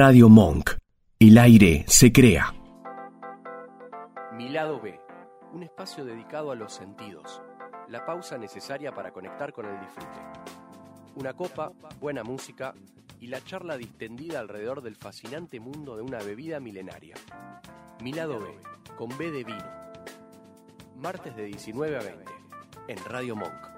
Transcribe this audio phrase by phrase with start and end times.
[0.00, 0.76] Radio Monk.
[1.18, 2.54] El aire se crea.
[4.34, 4.96] Mi lado B.
[5.52, 7.42] Un espacio dedicado a los sentidos.
[7.88, 10.20] La pausa necesaria para conectar con el disfrute.
[11.16, 12.74] Una copa, buena música
[13.18, 17.16] y la charla distendida alrededor del fascinante mundo de una bebida milenaria.
[18.00, 18.46] Mi lado B,
[18.96, 19.66] con B de vino.
[20.94, 22.24] Martes de 19 a 20,
[22.86, 23.77] en Radio Monk.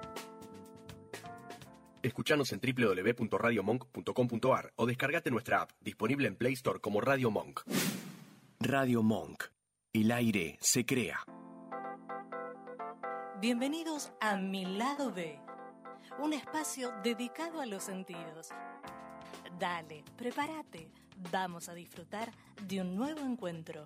[2.03, 7.61] Escuchanos en www.radiomonk.com.ar o descargate nuestra app, disponible en Play Store como Radio Monk.
[8.59, 9.43] Radio Monk.
[9.93, 11.19] El aire se crea.
[13.39, 15.39] Bienvenidos a Mi Lado B,
[16.19, 18.49] un espacio dedicado a los sentidos.
[19.59, 20.89] Dale, prepárate,
[21.31, 22.31] vamos a disfrutar
[22.67, 23.85] de un nuevo encuentro.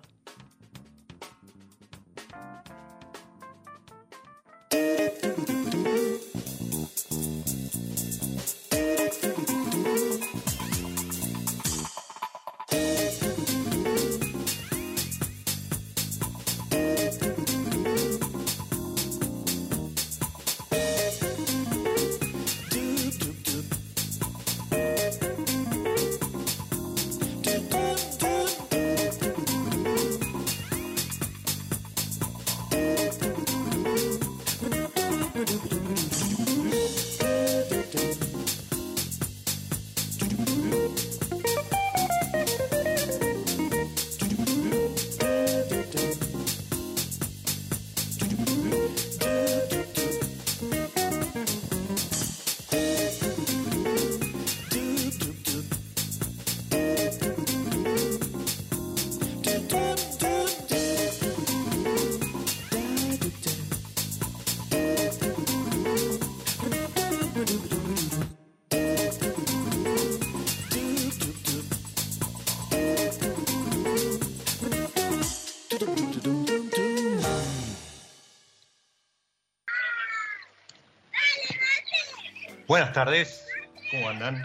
[82.76, 83.46] Buenas tardes,
[83.90, 84.44] ¿cómo andan?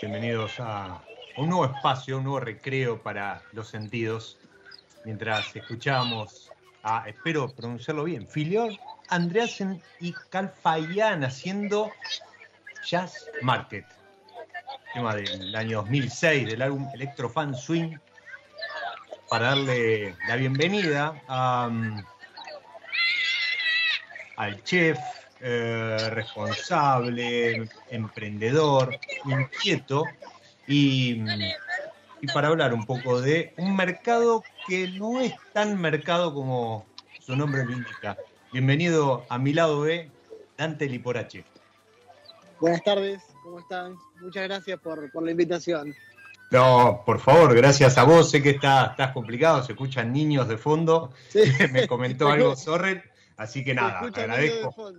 [0.00, 1.02] Bienvenidos a
[1.36, 4.38] un nuevo espacio, un nuevo recreo para los sentidos.
[5.04, 6.50] Mientras escuchamos
[6.82, 8.72] a, espero pronunciarlo bien, Filior
[9.10, 11.92] Andreasen y Calfayan haciendo
[12.86, 13.84] Jazz Market.
[14.94, 17.98] Tema del año 2006 del álbum Electrofan Swing.
[19.28, 21.70] Para darle la bienvenida a,
[24.36, 24.98] al chef,
[25.44, 30.04] eh, responsable, emprendedor, inquieto
[30.68, 31.20] y,
[32.20, 36.86] y, para hablar un poco de un mercado que no es tan mercado como
[37.18, 38.16] su nombre lo indica.
[38.52, 40.08] Bienvenido a mi lado B,
[40.56, 41.44] Dante Liporache.
[42.60, 43.96] Buenas tardes, ¿cómo están?
[44.20, 45.92] Muchas gracias por, por la invitación.
[46.52, 48.30] No, por favor, gracias a vos.
[48.30, 51.10] Sé que está, estás complicado, se escuchan niños de fondo.
[51.30, 51.40] Sí.
[51.72, 53.02] Me comentó algo Sorren.
[53.42, 54.92] Así que nada, agradezco.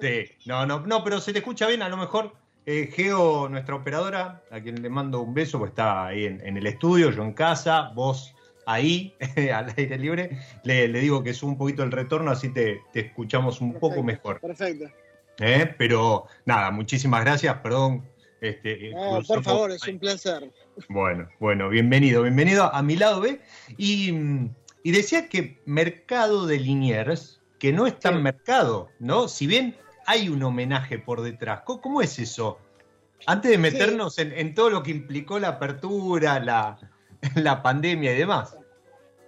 [0.00, 2.32] Sí, no, no, no, pero se te escucha bien, a lo mejor
[2.64, 6.56] eh, Geo, nuestra operadora, a quien le mando un beso, pues está ahí en, en
[6.56, 8.34] el estudio, yo en casa, vos
[8.64, 9.14] ahí,
[9.54, 13.00] al aire libre, le, le, digo que es un poquito el retorno, así te, te
[13.00, 14.40] escuchamos un perfecto, poco mejor.
[14.40, 14.86] Perfecto.
[15.40, 15.74] ¿Eh?
[15.76, 18.02] Pero nada, muchísimas gracias, perdón.
[18.40, 20.50] Este, no, por favor, es un placer.
[20.88, 23.40] Bueno, bueno, bienvenido, bienvenido a mi lado B.
[23.76, 24.10] Y,
[24.84, 28.22] y decía que mercado de Liniers, que no es tan sí.
[28.22, 29.28] mercado, ¿no?
[29.28, 29.76] Si bien
[30.08, 31.60] hay un homenaje por detrás.
[31.64, 32.58] ¿Cómo, es eso?
[33.26, 34.22] Antes de meternos sí.
[34.22, 36.78] en, en, todo lo que implicó la apertura, la,
[37.34, 38.56] la, pandemia y demás.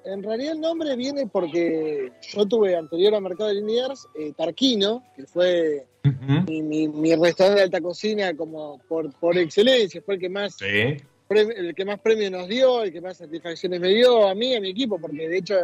[0.07, 5.05] En realidad el nombre viene porque yo tuve anterior a Mercado de Liniers, eh, Tarquino,
[5.15, 6.49] que fue uh -huh.
[6.49, 10.55] mi, mi, mi, restaurante de alta cocina como por, por excelencia, fue el que más
[10.55, 10.97] sí.
[11.29, 14.55] premio, el que más premios nos dio, el que más satisfacciones me dio a mí,
[14.55, 15.57] a mi equipo, porque de hecho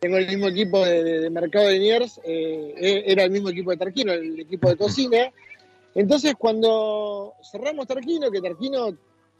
[0.00, 3.70] tengo el mismo equipo de, de, de Mercado de Liniers, eh, era el mismo equipo
[3.70, 5.32] de Tarquino, el equipo de cocina.
[5.94, 8.96] Entonces, cuando cerramos Tarquino, que Tarquino,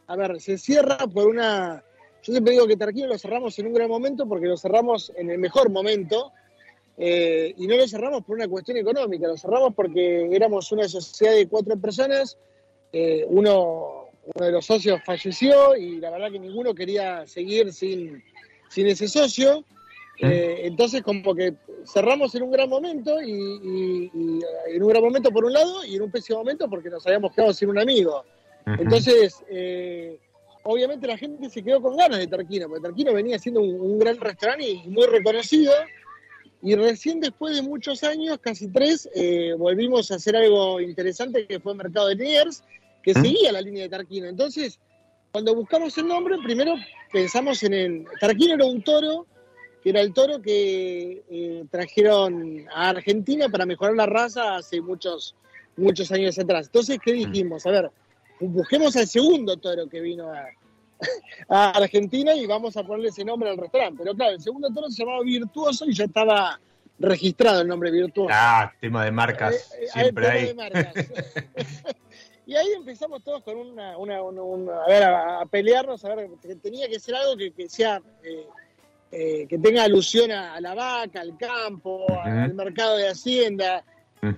[0.07, 1.83] a ver, se cierra por una.
[2.23, 5.31] Yo siempre digo que Tarquino lo cerramos en un gran momento porque lo cerramos en
[5.31, 6.33] el mejor momento
[6.99, 11.35] eh, y no lo cerramos por una cuestión económica, lo cerramos porque éramos una sociedad
[11.35, 12.39] de cuatro personas,
[12.93, 18.25] eh, uno, uno de los socios falleció y la verdad que ninguno quería seguir sin,
[18.71, 19.65] sin ese socio.
[20.19, 21.55] Eh, entonces, como que
[21.85, 24.41] cerramos en un gran momento y, y, y,
[24.75, 27.33] en un gran momento por un lado y en un pésimo momento porque nos habíamos
[27.33, 28.25] quedado sin un amigo.
[28.67, 28.81] Uh -huh.
[28.81, 30.19] Entonces, eh,
[30.63, 33.99] obviamente la gente se quedó con ganas de Tarquino, porque Tarquino venía siendo un, un,
[33.99, 35.73] gran restaurante y muy reconocido.
[36.63, 41.61] Y recién después de muchos años, casi tres, eh, volvimos a hacer algo interesante que
[41.61, 42.65] fue Mercado de Niers,
[43.03, 43.23] que ¿Mm?
[43.23, 44.27] seguía la línea de Tarquino.
[44.27, 44.81] Entonces,
[45.31, 46.75] cuando buscamos el nombre, primero
[47.13, 48.05] pensamos en el.
[48.21, 49.27] Tarquino era un toro,
[49.87, 55.37] que era el toro que eh, trajeron a Argentina para mejorar la raza hace muchos,
[55.77, 56.67] muchos años atrás.
[56.67, 57.65] Entonces, ¿qué dijimos?
[57.67, 57.91] A ver,
[58.41, 60.45] busquemos al segundo toro que vino a,
[61.49, 64.03] a Argentina y vamos a ponerle ese nombre al restaurante.
[64.03, 66.59] Pero claro, el segundo toro se llamaba Virtuoso y ya estaba
[66.99, 68.31] registrado el nombre Virtuoso.
[68.35, 70.47] Ah, tema de marcas, Eh, eh, siempre tema ahí.
[70.47, 70.95] de marcas.
[72.47, 76.13] y ahí empezamos todos con una, una- una- una- a ver, a, a pelearnos, a
[76.17, 76.29] ver,
[76.61, 78.47] tenía que ser algo que, que sea, eh,
[79.13, 83.85] eh, que tenga alusión a, a la vaca, al campo, al mercado de hacienda,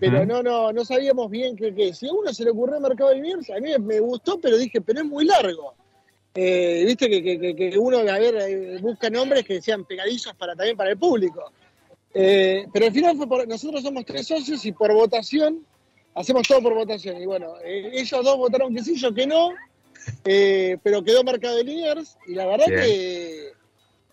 [0.01, 1.95] pero no, no, no sabíamos bien qué qué.
[1.95, 4.57] Si a uno se le ocurrió el mercado de Liniers, a mí me gustó, pero
[4.59, 5.75] dije, pero es muy largo.
[6.35, 10.55] Eh, Viste que, que- que- uno, a ver, eh, busca nombres que sean pegadizos para
[10.55, 11.51] también para el público.
[12.15, 15.65] Eh, pero al final fue por, nosotros somos tres socios y por votación,
[16.15, 17.21] hacemos todo por votación.
[17.21, 19.51] Y bueno, eh, ellos dos votaron que sí, yo que no,
[20.25, 22.81] eh, pero quedó marcado de Liniers y la verdad Bien.
[22.83, 23.28] que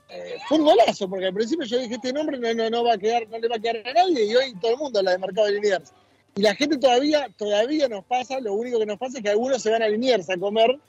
[0.09, 2.93] eh, fue un golazo, porque al principio yo dije, este nombre no, no, no va
[2.93, 5.11] a quedar, no le va a quedar a nadie, y hoy todo el mundo habla
[5.11, 5.93] de mercado de Liniers.
[6.35, 9.61] Y la gente todavía, todavía nos pasa, lo único que nos pasa es que algunos
[9.61, 10.79] se van a Liniers a comer.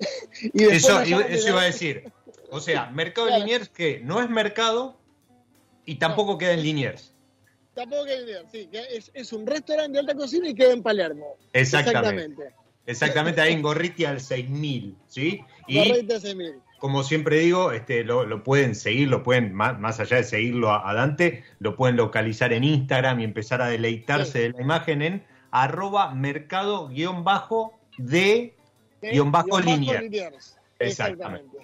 [0.52, 2.10] y Eso, de eso la- iba a decir.
[2.50, 3.44] O sea, mercado de Claro.
[3.44, 4.96] Liniers que no es mercado
[5.84, 7.12] y tampoco queda en Liniers.
[7.74, 10.82] Tampoco queda Liniers, sí, que es, es un restaurante de alta cocina y queda en
[10.82, 11.36] Palermo.
[11.52, 12.54] Exactamente.
[12.86, 15.40] Exactamente, ahí en Gorriti al 6000, ¿sí?
[15.68, 16.54] Y Correcto, ese mil.
[16.84, 20.68] Como siempre digo, este, lo, lo pueden seguir, lo pueden, más, más allá de seguirlo
[20.70, 24.38] a, a Dante, lo pueden localizar en Instagram y empezar a deleitarse Sí.
[24.40, 28.54] de la imagen en arroba mercado guion bajo de.
[29.00, 30.12] Exactamente.
[30.78, 31.56] Exactamente.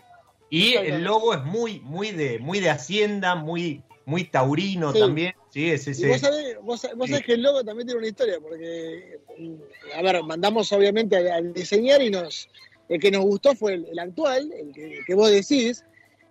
[0.49, 5.00] Y el logo es muy, muy de, muy de hacienda, muy, muy taurino Sí.
[5.00, 5.70] también, ¿sí?
[5.70, 6.08] Es Y ese.
[6.08, 7.12] vos sabés, vos, vos Sí.
[7.12, 9.55] sabés que el logo también tiene una historia, porque, mm,
[9.99, 12.49] a ver, mandamos obviamente al, al diseñar y nos,
[12.90, 15.84] el que nos gustó fue el, el actual, el que, que vos decís.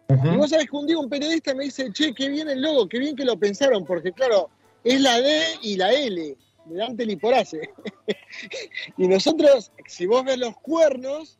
[0.09, 2.89] Y vos sabés que un día un periodista me dice, che, qué bien el logo,
[2.89, 4.49] qué bien que lo pensaron, porque claro,
[4.83, 6.35] es la D y la L,
[6.65, 7.69] de Dante Liporace.
[8.97, 11.37] y nosotros, si vos ves los cuernos,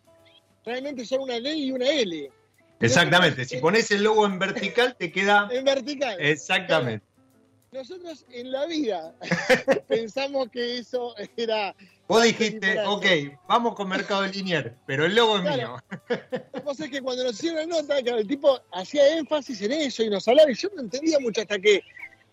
[0.63, 2.31] realmente son una D y una L.
[2.79, 6.15] Exactamente, si pones el logo en vertical te queda En vertical.
[6.19, 7.05] exactamente.
[7.71, 9.15] Nosotros en la vida
[9.87, 11.75] pensamos que eso era.
[12.09, 13.05] Vos dijiste, ok,
[13.47, 15.77] vamos con Mercado Linier, pero el logo es mío.
[16.65, 20.01] Vos sabés que cuando nos hicieron la nota, claro, el tipo hacía énfasis en eso
[20.01, 21.83] y nos hablaba, y yo no entendía mucho hasta que,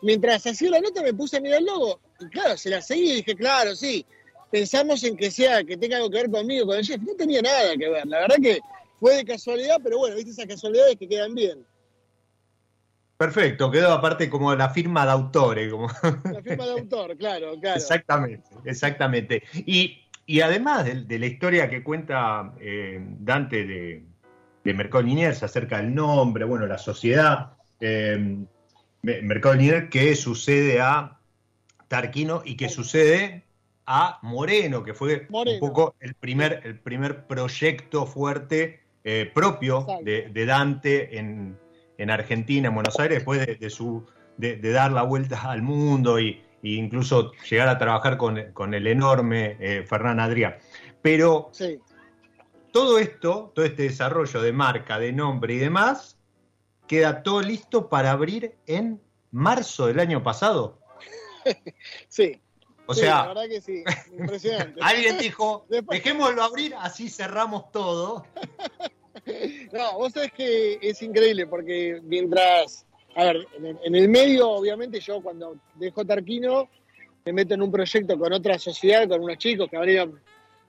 [0.01, 2.01] mientras hacía la nota, me puse a mirar el logo.
[2.21, 4.07] Y claro, se la seguí y dije, claro, sí.
[4.51, 7.03] Pensamos en que sea, que tenga algo que ver conmigo, con el chef.
[7.03, 8.07] No tenía nada que ver.
[8.07, 8.59] La verdad que
[8.99, 11.67] fue de casualidad, pero bueno, viste esas casualidades que quedan bien.
[13.17, 15.89] Perfecto, quedó aparte como la firma de autores, como
[16.33, 17.77] La firma de autor, claro, claro.
[17.77, 19.43] Exactamente, exactamente.
[19.55, 24.05] Y, y además de, de la historia que cuenta eh, Dante de,
[24.65, 25.05] de Mercado
[25.43, 28.37] acerca del nombre, bueno, la sociedad, eh,
[29.03, 31.19] Me- Mercado Liniers que sucede a
[31.89, 33.45] Tarquino y que sucede
[33.87, 35.55] a Moreno, que fue Moreno.
[35.55, 41.57] un poco el primer, el primer proyecto fuerte eh, propio de, de Dante en,
[41.99, 44.07] en Argentina, en Buenos Aires, después de, de su,
[44.37, 48.75] de, de dar la vuelta al mundo y, e incluso llegar a trabajar con, con
[48.75, 50.59] el enorme eh, Fernán Adrià.
[51.03, 51.79] Pero Sí.
[52.73, 56.19] todo esto, todo este desarrollo de marca, de nombre y demás,
[56.87, 60.79] queda todo listo para abrir en marzo del año pasado.
[62.09, 62.41] Sí.
[62.89, 63.83] O Sí, la sea, verdad que sí.
[64.17, 64.81] Impresionante.
[64.83, 68.25] alguien dijo, dejémoslo abrir, así cerramos todo.
[69.73, 73.47] No, vos sabés que es increíble porque mientras, a ver,
[73.85, 76.69] en el, medio, obviamente, yo cuando dejo Tarquino,
[77.25, 80.21] me meto en un proyecto con otra sociedad, con unos chicos que abrieron,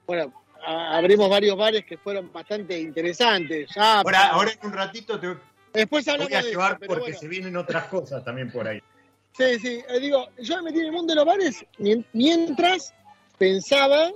[0.06, 0.32] bueno,
[0.64, 3.68] abrimos varios bares que fueron bastante interesantes.
[3.74, 5.28] Ya, Ahora, ahora en un ratito te
[5.72, 7.18] después voy a de eso, llevar pero porque bueno.
[7.18, 8.80] se vienen otras cosas también por ahí.
[9.36, 12.92] Sí, sí, eh, digo, yo me metí en el mundo de los bares mien- mientras
[13.38, 14.10] pensaba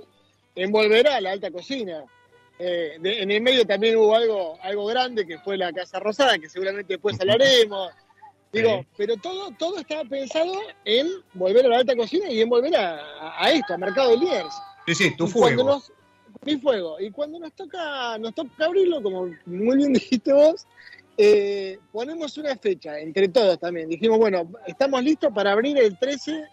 [0.55, 2.03] en volver a la alta cocina.
[2.59, 6.37] Eh, de- en el medio también hubo algo, algo grande que fue la Casa Rosada,
[6.37, 7.91] que seguramente después hablaremos.
[8.53, 8.87] Digo, Sí.
[8.97, 10.53] pero todo, todo estaba pensado
[10.85, 14.53] en volver a la alta cocina y en volver a, esto, a Mercado de Liniers.
[14.85, 15.63] Sí, sí, tu fuego.
[15.63, 15.91] nos-
[16.45, 16.99] mi fuego.
[16.99, 20.67] Y cuando nos toca, nos toca abrirlo, como muy bien dijiste vos,
[21.17, 23.89] eh, ponemos una fecha entre todos también.
[23.89, 26.43] Dijimos, bueno, estamos listos para abrir el 13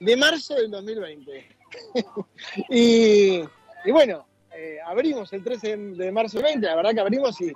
[0.00, 1.48] de marzo del 2020.
[2.70, 3.40] y,
[3.84, 7.52] y bueno, eh, abrimos el 13 de marzo del 20, la verdad que abrimos y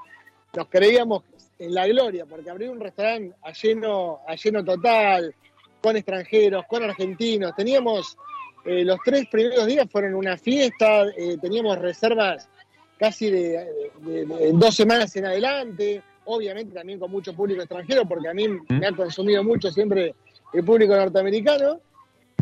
[0.55, 1.25] nos creíamos
[1.59, 5.35] en la gloria, porque abrir un restaurante a lleno, a lleno total,
[5.81, 8.17] con extranjeros, con argentinos, teníamos
[8.64, 12.49] eh, los tres primeros días fueron una fiesta, eh, teníamos reservas
[12.99, 13.67] casi de,
[14.52, 18.93] dos semanas en adelante, obviamente también con mucho público extranjero, porque a mí me ha
[18.93, 20.14] consumido mucho siempre
[20.52, 21.81] el público norteamericano.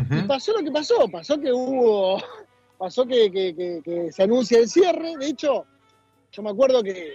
[0.09, 2.21] Y pasó lo que pasó, pasó que hubo,
[2.77, 5.65] pasó que, se anuncia el cierre, de hecho,
[6.31, 7.13] yo me acuerdo que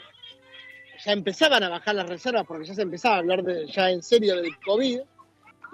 [1.04, 4.02] ya empezaban a bajar las reservas porque ya se empezaba a hablar de, ya en
[4.02, 5.00] serio del COVID,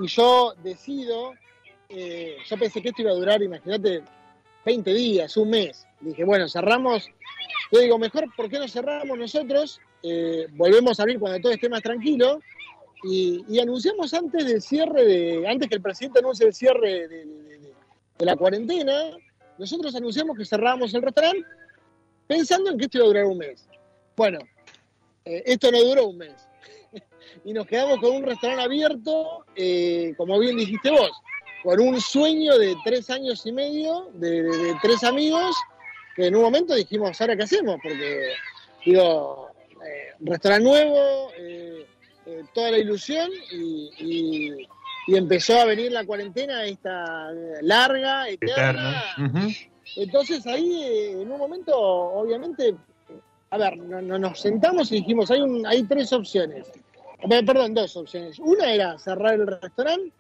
[0.01, 1.33] y yo decido,
[1.89, 4.03] eh, yo pensé que esto iba a durar, imagínate,
[4.65, 5.87] 20 días, un mes.
[6.01, 7.09] Dije, bueno, cerramos.
[7.73, 9.81] Yo digo, mejor, ¿por qué no cerramos nosotros?
[10.03, 12.41] Eh, volvemos a abrir cuando todo esté más tranquilo.
[13.05, 17.27] Y, anunciamos antes del cierre, de, antes que el presidente anuncie el cierre de,
[18.19, 19.17] la cuarentena,
[19.59, 21.45] nosotros anunciamos que cerrábamos el restaurante
[22.27, 23.69] pensando en que esto iba a durar un mes.
[24.17, 24.39] Bueno,
[25.25, 26.49] eh, esto no duró un mes.
[27.45, 31.11] y nos quedamos con un restaurante abierto, eh, como bien dijiste vos,
[31.63, 35.57] con un sueño de tres años y medio, de, tres amigos,
[36.15, 37.79] que en un momento dijimos, ¿ahora qué hacemos?
[37.83, 38.33] Porque,
[38.85, 39.49] digo,
[39.85, 41.87] eh, restaurante nuevo, eh,
[42.55, 44.67] toda la ilusión, y,
[45.17, 47.31] empezó a venir la cuarentena esta
[47.63, 49.05] larga, eterna.
[49.97, 52.75] Entonces ahí, en un momento, obviamente,
[53.51, 56.67] a ver, no, nos sentamos y dijimos, hay, un, hay tres opciones.
[57.29, 58.39] Perdón, dos opciones.
[58.39, 60.13] Una era cerrar el restaurante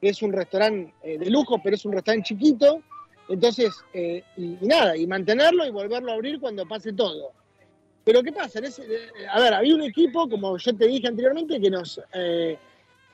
[0.00, 2.82] que es un restaurante eh, de lujo, pero es un restaurante chiquito.
[3.28, 7.32] Entonces, eh, y, nada, y mantenerlo y volverlo a abrir cuando pase todo.
[8.02, 8.60] Pero ¿qué pasa?
[8.60, 8.72] Eh,
[9.30, 12.00] a ver, había un equipo, como yo te dije anteriormente, que nos,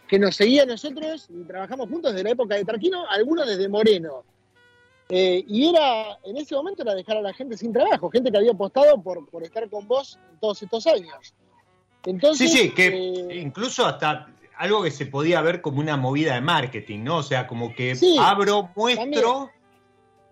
[0.09, 3.69] que nos seguía a nosotros y trabajamos juntos desde la época de Tarquino, algunos desde
[3.69, 4.25] Moreno.
[5.09, 8.53] y era, en ese momento era dejar a la gente sin trabajo, gente que había
[8.53, 11.35] apostado por, por estar con vos todos estos años.
[12.05, 16.41] Entonces, sí, sí, que incluso hasta algo que se podía ver como una movida de
[16.41, 17.19] marketing, ¿no?
[17.19, 19.51] O sea, como que abro, muestro,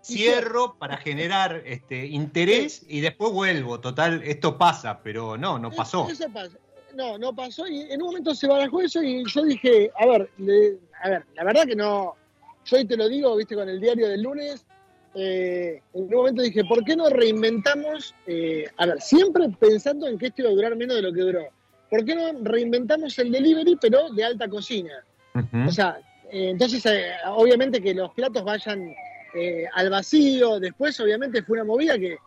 [0.01, 3.79] cierro para generar este interés y después vuelvo.
[3.79, 6.07] Total, esto pasa, pero no, no pasó.
[6.09, 6.57] Eso pasa.
[6.95, 10.29] No, no pasó y en un momento se barajó eso y yo dije, a ver,
[11.03, 12.15] a ver, la verdad que no,
[12.65, 14.65] yo hoy te lo digo, viste, con el diario del lunes,
[15.13, 18.15] eh, en un momento dije, ¿por qué no reinventamos?
[18.27, 21.21] Eh, a ver, siempre pensando en que esto iba a durar menos de lo que
[21.21, 21.49] duró.
[21.89, 25.03] ¿por qué no reinventamos el delivery, pero de alta cocina?
[25.67, 25.97] O sea,
[26.31, 28.93] eh, entonces, eh, obviamente que los platos vayan
[29.33, 32.17] eh, al vacío, después obviamente fue una movida que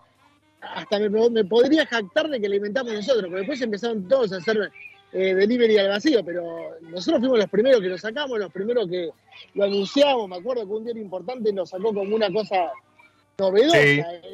[0.61, 4.71] hasta me, podría jactar de que la inventamos nosotros, porque después empezaron todos a hacer
[5.13, 9.11] delivery al vacío, pero nosotros fuimos los primeros que lo sacamos, los primeros que
[9.55, 12.71] lo anunciamos, me acuerdo que un día importante nos sacó como una cosa
[13.39, 13.79] novedosa.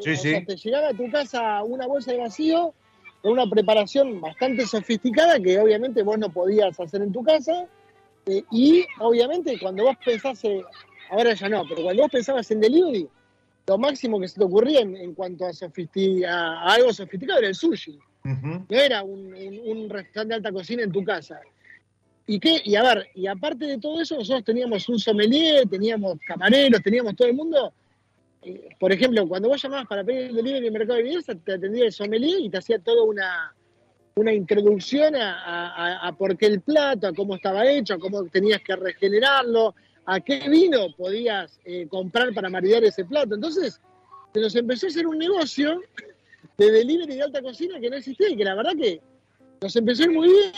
[0.00, 2.74] Sí, o sea, te llegaba a tu casa una bolsa de vacío
[3.22, 7.66] con una preparación bastante sofisticada que obviamente vos no podías hacer en tu casa.
[8.26, 10.62] Eh, y obviamente cuando vos pensás, eh,
[11.10, 13.08] ahora ya no, pero cuando vos pensabas en delivery,
[13.66, 17.98] lo máximo que se te ocurría en, cuanto a, a, algo sofisticado era el sushi.
[18.24, 21.40] No era un, restaurante de alta cocina en tu casa.
[22.26, 22.62] ¿Y qué?
[22.64, 27.14] Y a ver, y aparte de todo eso, nosotros teníamos un sommelier, teníamos camareros, teníamos
[27.16, 27.72] todo el mundo
[28.78, 31.52] por ejemplo, cuando vos llamabas para pedir el delivery en el mercado de bienes, te
[31.52, 33.54] atendía el sommelier y te hacía toda una,
[34.16, 38.76] una introducción a, por qué el plato, a cómo estaba hecho, a cómo tenías que
[38.76, 39.74] regenerarlo,
[40.06, 43.34] a qué vino podías eh, comprar para maridar ese plato.
[43.34, 43.80] Entonces,
[44.32, 45.80] se nos empezó a hacer un negocio
[46.58, 49.00] de delivery de alta cocina que no existía y que la verdad que
[49.60, 50.52] nos empezó a ir muy bien.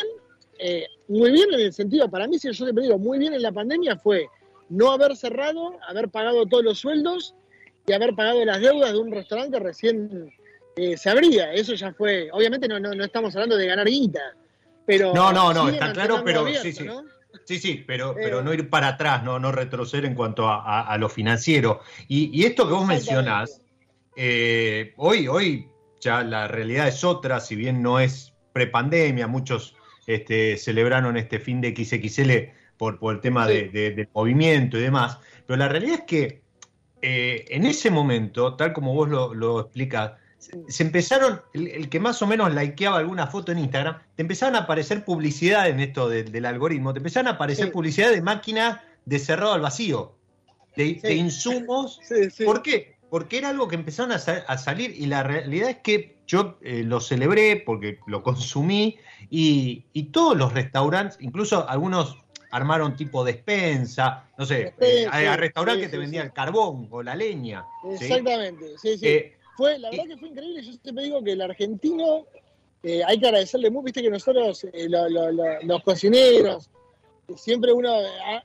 [0.58, 3.42] Eh, muy bien en el sentido, para mí, si yo te digo muy bien en
[3.42, 4.26] la pandemia, fue
[4.68, 7.34] no haber cerrado, haber pagado todos los sueldos
[7.86, 10.32] y haber pagado las deudas de un restaurante que recién
[10.76, 11.52] eh, se abría.
[11.52, 14.34] Eso ya fue, obviamente no, no, no, estamos hablando de ganar guita,
[14.86, 15.12] pero...
[15.12, 16.86] No, no, no, está claro, pero sí, sí.
[17.46, 21.08] Sí, sí, pero, pero no ir para atrás, no, no retroceder en cuanto a, lo
[21.08, 21.80] financiero.
[22.08, 23.62] Y, esto que vos mencionás,
[24.16, 25.68] eh, hoy, hoy
[26.00, 29.76] ya la realidad es otra, si bien no es prepandemia, muchos
[30.08, 35.20] este, celebraron este fin de XXL por, por el tema de, del movimiento y demás,
[35.46, 36.42] pero la realidad es que
[37.00, 42.20] eh, en ese momento, tal como vos lo, lo explicás, se empezaron, el, que más
[42.22, 46.44] o menos likeaba alguna foto en Instagram, te empezaron a aparecer publicidad en esto del
[46.46, 50.14] algoritmo, te empezaron a aparecer publicidad de máquinas de cerrado al vacío,
[50.76, 52.00] de, insumos.
[52.44, 52.96] ¿Por qué?
[53.08, 54.18] Porque era algo que empezaron a,
[54.58, 58.98] salir y la realidad es que yo eh, lo celebré porque lo consumí
[59.30, 62.18] y, y todos los restaurantes, incluso algunos
[62.50, 67.14] armaron tipo despensa, no sé, eh, a, restaurantes que te vendían el carbón o la
[67.14, 67.64] leña.
[67.90, 69.06] Exactamente, sí, sí.
[69.06, 70.62] Eh, fue, la verdad que fue increíble.
[70.62, 72.26] Yo siempre digo que el argentino,
[72.82, 74.66] eh, hay que agradecerle mucho, viste que nosotros,
[75.62, 76.70] los cocineros,
[77.36, 77.92] siempre uno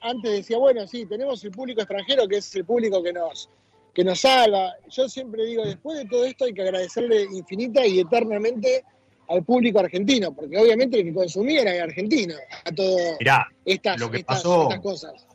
[0.01, 3.49] antes decía, bueno, sí, tenemos el público extranjero, que es el público que nos,
[3.93, 4.73] que nos salva.
[4.89, 8.83] Yo siempre digo, después de todo esto hay que agradecerle infinita y eternamente
[9.27, 12.33] al público argentino, porque obviamente el que consumía era el argentino,
[12.65, 15.27] a todo Mirá, estas, lo que estas- pasó- estas cosas.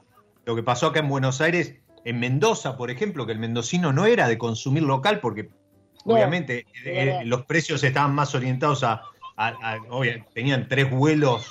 [0.45, 4.04] lo que pasó acá en Buenos Aires, en Mendoza, por ejemplo, que el mendocino no
[4.06, 5.49] era de consumir local porque
[6.14, 9.02] obviamente eh, los precios estaban más orientados a,
[9.36, 11.50] a- a- obvia- tenían tres vuelos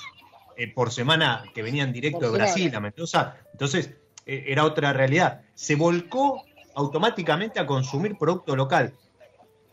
[0.56, 2.78] eh, por semana que venían directo Por de Brasil semana.
[2.78, 3.90] a Mendoza, entonces
[4.24, 5.42] eh, era otra realidad.
[5.54, 6.42] Se volcó
[6.74, 8.92] automáticamente a consumir producto local.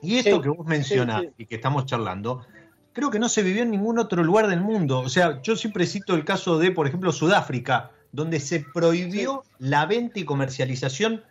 [0.02, 1.34] Y esto Sí, que vos mencionás sí, sí.
[1.40, 2.46] y que estamos charlando,
[2.92, 5.00] creo que no se vivió en ningún otro lugar del mundo.
[5.00, 9.86] O sea, yo siempre cito el caso de, por ejemplo, Sudáfrica, donde se prohibió la
[9.86, 11.24] venta y comercialización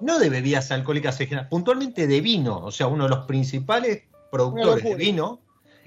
[0.00, 4.02] no de bebidas alcohólicas en general, puntualmente de vino, o sea, uno de los principales
[4.30, 5.40] productores de vino,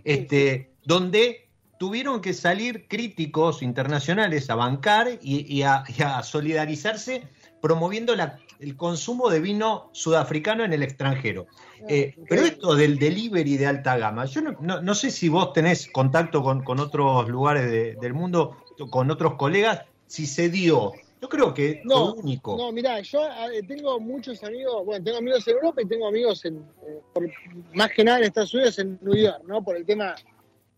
[0.04, 7.28] este, donde tuvieron que salir críticos internacionales a bancar y, y a, y a solidarizarse
[7.62, 11.46] promoviendo la- el consumo de vino sudafricano en el extranjero.
[11.88, 15.54] Eh, pero esto del delivery de alta gama, yo no, no- no sé si vos
[15.54, 18.58] tenés contacto con, con otros lugares de- del mundo,
[18.90, 20.94] con otros colegas, si se dio.
[21.22, 22.58] Yo creo que No, fue único.
[22.58, 23.22] No, mirá, yo
[23.68, 26.58] tengo muchos amigos, bueno, tengo amigos en Europa y tengo amigos en,
[26.88, 27.28] eh, por-
[27.74, 29.64] más que nada en Estados Unidos, en New York, ¿no?
[29.64, 30.16] Por el tema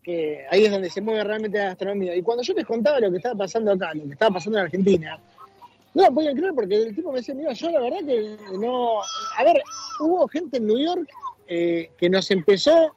[0.01, 2.15] que ahí es donde se mueve realmente la gastronomía.
[2.15, 4.65] Y cuando yo les contaba lo que estaba pasando acá, lo que estaba pasando en
[4.65, 5.19] Argentina,
[5.93, 9.01] no lo podían creer porque el tipo me decía, mira, yo la verdad que no...
[9.37, 9.61] A ver,
[9.99, 11.09] hubo gente en New York
[11.47, 12.93] eh, que nos empezó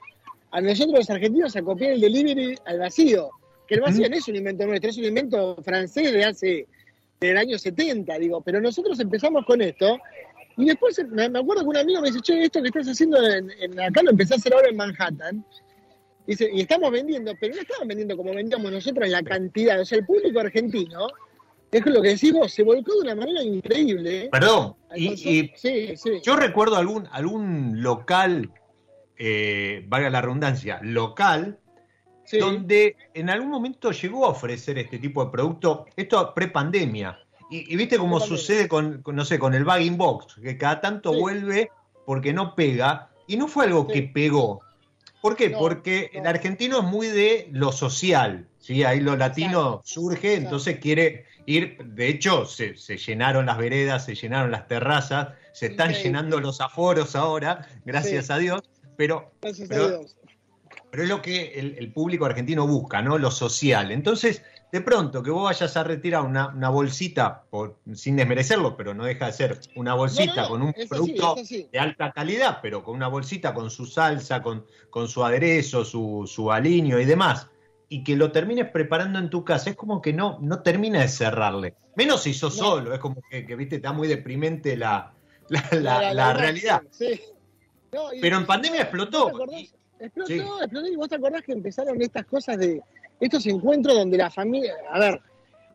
[0.53, 3.31] a nosotros los argentinos a copiar el delivery al vacío.
[3.67, 6.67] Que el vacío no es un invento nuestro, es un invento francés de hace
[7.29, 9.99] del año 70, digo, pero nosotros empezamos con esto
[10.57, 13.51] y después me, acuerdo que un amigo me dice, che, esto que estás haciendo en,
[13.61, 15.45] en- acá lo empecé a hacer ahora en Manhattan.
[16.27, 19.81] Dice, y estamos vendiendo, pero no estaban vendiendo como vendíamos nosotros en la cantidad.
[19.81, 21.09] O sea, el público argentino,
[21.71, 24.29] es lo que decimos, se volcó de una manera increíble.
[24.31, 26.21] Perdón, y, y sí, sí.
[26.23, 28.53] yo recuerdo algún, algún local,
[29.17, 31.59] eh, valga la redundancia, local,
[32.33, 32.39] sí.
[32.39, 37.19] donde en algún momento llegó a ofrecer este tipo de producto, esto pre-pandemia.
[37.51, 40.81] Y, y viste cómo sucede con, con, no sé, con el bagging box, que cada
[40.81, 41.21] tanto Sí.
[41.21, 41.71] vuelve
[42.07, 43.93] porque no pega, y no fue algo Sí.
[43.95, 44.61] que pegó.
[45.21, 45.51] ¿Por qué?
[45.51, 46.21] No, porque no.
[46.21, 48.83] el argentino es muy de lo social, ¿sí?
[48.83, 49.83] Ahí lo latino Exacto.
[49.85, 50.45] surge, Exacto.
[50.45, 55.67] entonces quiere ir, de hecho, se, se llenaron las veredas, se llenaron las terrazas, se
[55.67, 56.03] están Increíble.
[56.09, 58.63] llenando los aforos ahora, gracias a Dios,
[58.97, 60.17] pero Gracias pero- a Dios.
[60.93, 63.17] Pero es lo que el, el público argentino busca, ¿no?
[63.17, 63.91] Lo social.
[63.93, 68.93] Entonces, de pronto, que vos vayas a retirar una, una bolsita, por, sin desmerecerlo, pero
[68.93, 71.35] no deja de ser una bolsita No, no, no, con un producto
[71.73, 76.25] de alta calidad, pero con una bolsita con su salsa, con, con su aderezo, su,
[76.27, 77.49] su aliño y demás,
[77.89, 81.09] y que lo termines preparando en tu casa, es como que no, no termina de
[81.09, 81.75] cerrarle.
[81.97, 82.65] Menos si sos No.
[82.65, 85.15] solo, es como que, que, viste, está muy deprimente la,
[85.71, 86.83] la, la- realidad.
[86.91, 87.19] Sí.
[87.93, 89.31] No, y- Pero en pandemia explotó.
[90.03, 90.39] Explotó, Sí.
[90.63, 90.87] explotó.
[90.89, 92.83] Y vos te acordás que empezaron estas cosas de
[93.21, 95.21] estos encuentros donde la familia, a ver,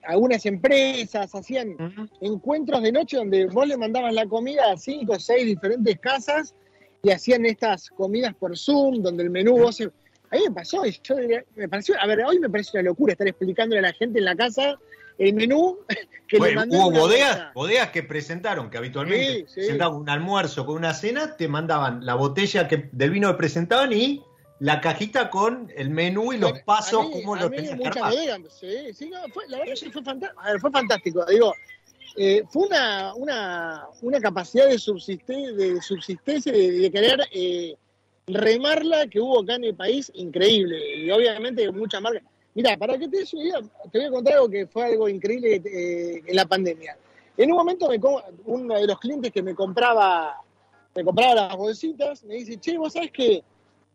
[0.04, 1.76] algunas empresas hacían
[2.22, 6.56] encuentros de noche donde vos le mandabas la comida a cinco o seis diferentes casas
[7.04, 9.76] y hacían estas comidas por Zoom, donde el menú vos...
[9.78, 9.92] se-
[10.30, 11.16] A mí me pasó, yo
[11.56, 14.26] me pareció, a ver, hoy me parece una locura estar explicándole a la gente en
[14.26, 14.78] la casa
[15.18, 15.80] el menú
[16.28, 17.52] que le Bueno, mandé hubo bodegas, mesa.
[17.56, 19.68] bodegas que presentaron, que habitualmente Sí, sí.
[19.90, 24.22] un almuerzo con una cena, te mandaban la botella que, del vino que presentaban y
[24.60, 27.58] la cajita con el menú y los A- pasos, a mí- cómo a lo mí
[27.58, 27.78] tenías
[28.50, 30.02] sí, sí, no, fue- la verdad que fue,
[30.52, 31.26] ver, fue fantástico.
[31.26, 31.54] Digo,
[32.16, 37.76] eh, fue una, una, una capacidad de, subsiste- de subsistencia, de, de querer eh,
[38.28, 40.78] remarla que hubo acá en el país increíble.
[41.06, 42.24] Y obviamente muchas marcas.
[42.58, 43.60] Mira, para que te des idea,
[43.92, 46.98] te voy a contar algo que fue algo increíble eh, en la pandemia.
[47.38, 48.00] En un momento me
[48.46, 50.42] uno de los clientes que me compraba,
[50.96, 53.44] me compraba las bolsitas, me dice, che, vos sabés que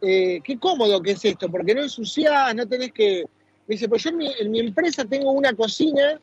[0.01, 3.25] eh, qué cómodo que es esto, porque no ensuciás, no tenés que...
[3.67, 6.21] Me dice, pues yo en mi, empresa tengo una cocina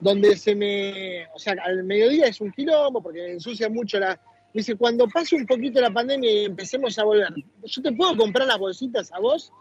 [0.00, 1.28] donde se me...
[1.36, 4.20] O sea, al mediodía es un quilombo porque ensucia mucho la...
[4.52, 8.16] Me dice, cuando pase un poquito la pandemia y empecemos a volver, ¿yo te puedo
[8.16, 9.52] comprar las bolsitas a vos?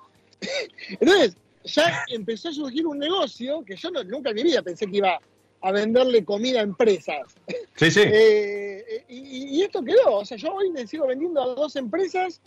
[0.99, 4.87] Entonces, ya empezó a surgir un negocio que yo no- nunca en mi vida pensé
[4.87, 5.19] que iba
[5.61, 7.35] a venderle comida a empresas.
[7.75, 8.01] Sí, sí.
[8.05, 10.17] Eh, eh, y, y esto quedó.
[10.17, 12.39] O sea, yo hoy le sigo vendiendo a dos empresas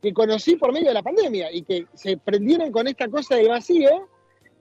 [0.00, 3.48] que conocí por medio de la pandemia y que se prendieron con esta cosa del
[3.48, 4.08] vacío.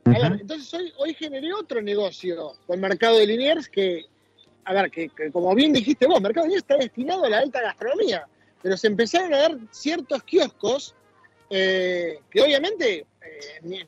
[0.05, 0.41] Ver, Ujú.
[0.41, 4.05] entonces hoy, hoy generé otro negocio con Mercado de Liniers que,
[4.65, 7.39] a ver, que, que como bien dijiste vos, Mercado de Liniers está destinado a la
[7.39, 8.25] alta gastronomía,
[8.63, 10.95] pero se empezaron a dar ciertos kioscos
[11.49, 13.87] eh, que obviamente eh,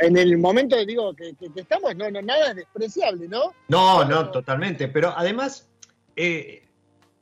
[0.00, 3.54] en el momento digo que, que- que estamos, no, no, nada es despreciable, ¿no?
[3.68, 4.88] No, no, totalmente.
[4.88, 5.68] Pero además,
[6.16, 6.64] eh,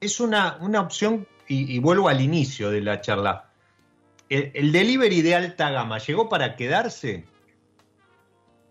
[0.01, 3.51] es una, una opción, y, vuelvo al inicio de la charla.
[4.29, 7.24] El, delivery de alta gama llegó para quedarse.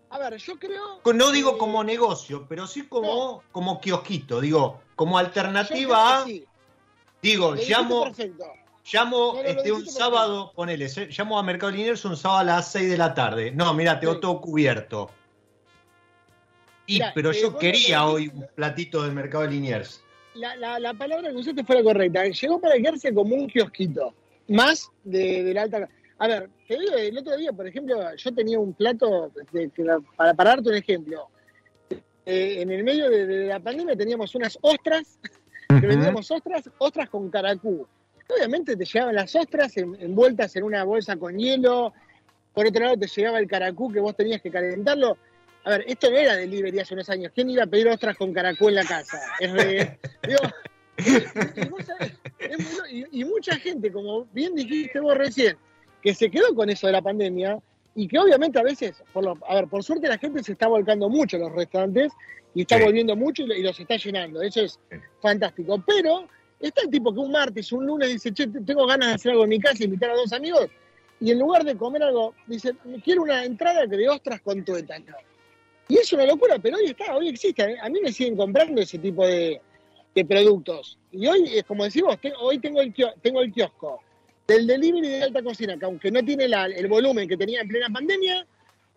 [0.10, 1.02] A ver, yo creo.
[1.14, 6.26] No digo como negocio, pero sí como, como kiosquito, digo, como alternativa a.
[7.22, 8.06] Digo, llamo.
[8.92, 12.98] Llamo este, un sábado, ponele, llamo a Mercado Liniers un sábado a las 6 de
[12.98, 13.52] la tarde.
[13.52, 15.10] No, mira, tengo todo cubierto.
[16.86, 20.02] Y, pero eh, yo quería hoy un platito del Mercado Liniers.
[20.36, 22.24] La, la, palabra que usaste fue la correcta.
[22.28, 24.14] Llegó para quedarse como un kiosquito.
[24.48, 25.90] Más de, la alta.
[26.20, 29.34] A ver, te digo, el otro día, por ejemplo, yo tenía un plato,
[30.16, 31.28] para, para darte un ejemplo.
[32.26, 35.20] Eh, en el medio de, la pandemia teníamos unas ostras,
[35.68, 37.86] que vendíamos ostras, ostras con caracú
[38.30, 41.94] Obviamente te llegaban las ostras envueltas en una bolsa con hielo.
[42.54, 45.18] Por otro lado te llegaba el caracú que vos tenías que calentarlo.
[45.64, 47.32] A ver, esto no era delivery hace unos años.
[47.34, 49.22] ¿Quién iba a pedir ostras con caracú en la casa?
[53.12, 55.58] y, mucha gente, como bien dijiste vos recién,
[56.02, 57.60] que se quedó con eso de la pandemia
[57.96, 61.10] y que obviamente a veces, por a ver, por suerte la gente se está volcando
[61.10, 62.14] mucho los restaurantes
[62.54, 64.42] y está volviendo mucho y, los está llenando.
[64.42, 64.80] Eso es
[65.22, 65.84] fantástico.
[65.86, 66.28] Pero
[66.60, 69.44] Está el tipo que un martes, un lunes dice, che, tengo ganas de hacer algo
[69.44, 70.68] en mi casa, invitar a dos amigos,
[71.20, 74.98] y en lugar de comer algo, dice, quiero una entrada de ostras con tueta.
[75.88, 77.78] Y es una locura, pero hoy está, hoy existe.
[77.80, 79.62] A mí me siguen comprando ese tipo de,
[80.28, 80.98] productos.
[81.12, 84.02] Y hoy, como decimos, hoy tengo el, tengo el kiosco
[84.48, 87.88] del delivery de alta cocina, que aunque no tiene el volumen que tenía en plena
[87.90, 88.48] pandemia,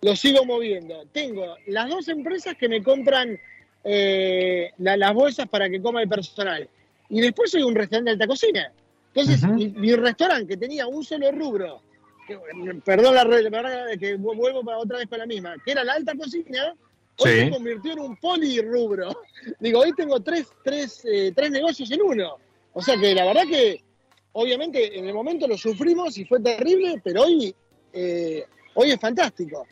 [0.02, 1.04] lo sigo moviendo.
[1.12, 3.38] Tengo las dos empresas que me compran
[3.84, 6.68] eh, las bolsas para que coma el personal
[7.10, 8.72] y después soy un restaurante de alta cocina.
[9.12, 9.42] Entonces,
[9.76, 11.82] mi, restaurante que tenía un solo rubro,
[12.84, 16.14] perdón la red, que vuelvo para otra vez para la misma, que era la alta
[16.14, 16.74] cocina,
[17.16, 19.10] hoy se convirtió en un polirrubro.
[19.60, 22.36] Digo, hoy tengo tres, tres, eh, tres negocios en uno.
[22.72, 23.82] O sea que la verdad que,
[24.32, 27.52] obviamente, en el momento lo sufrimos y fue terrible, pero hoy,
[27.92, 28.44] eh,
[28.74, 29.66] hoy es fantástico.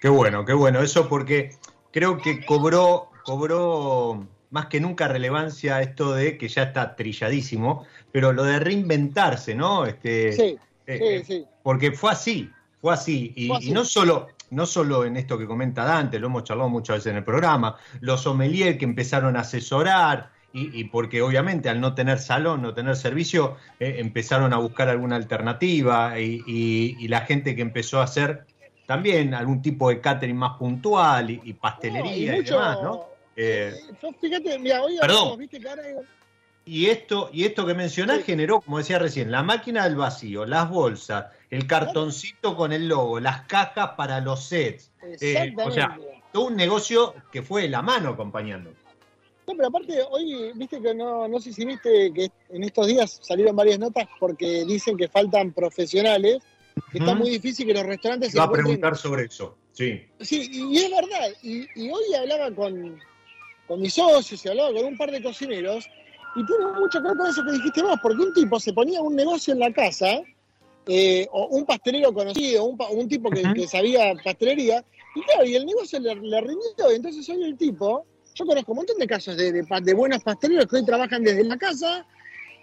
[0.00, 0.80] Qué bueno, qué bueno.
[0.80, 1.50] Eso porque
[1.92, 8.32] creo que cobró, cobró más que nunca relevancia esto de que ya está trilladísimo, pero
[8.32, 9.86] lo de reinventarse, ¿no?
[9.86, 11.44] Este, sí, eh, sí, eh, sí.
[11.62, 13.32] Porque fue así, fue así.
[13.36, 17.12] Y, no solo no solo en esto que comenta Dante, lo hemos charlado muchas veces
[17.12, 22.18] en el programa, los sommeliers que empezaron a asesorar, y, porque obviamente al no tener
[22.18, 28.00] salón, no tener servicio, eh, empezaron a buscar alguna alternativa y, la gente que empezó
[28.00, 28.46] a hacer
[28.86, 33.09] también algún tipo de catering más puntual y, pastelería y demás, ¿no?
[33.42, 33.74] Eh,
[34.20, 35.38] fíjate, mira, hoy perdón.
[35.38, 35.58] ¿viste
[36.66, 40.68] Y esto, y esto que mencionás generó, como decía recién, la máquina del vacío, las
[40.68, 44.92] bolsas, el cartoncito con el logo, las cajas para los sets.
[45.22, 45.98] Eh, o sea,
[46.32, 48.72] todo un negocio que fue de la mano acompañando.
[49.46, 53.20] No, pero aparte, hoy, viste que no, no sé si viste que en estos días
[53.22, 56.42] salieron varias notas porque dicen que faltan profesionales,
[56.92, 58.36] que está muy difícil que los restaurantes...
[58.36, 60.02] Va a preguntar sobre eso, sí.
[60.20, 61.30] Sí, y es verdad.
[61.42, 63.00] y hoy hablaba con,
[63.70, 65.88] con mis socios y hablaba con un par de cocineros,
[66.34, 69.00] y tiene mucho que ver con eso que dijiste vos, porque un tipo se ponía
[69.00, 70.22] un negocio en la casa,
[70.88, 75.66] eh, o un pastelero conocido, un, un tipo que, sabía pastelería, y claro, y el
[75.66, 78.04] negocio le, rindió, y entonces hoy el tipo,
[78.34, 81.56] yo conozco un montón de casos de, de, buenos pasteleros que hoy trabajan desde la
[81.56, 82.04] casa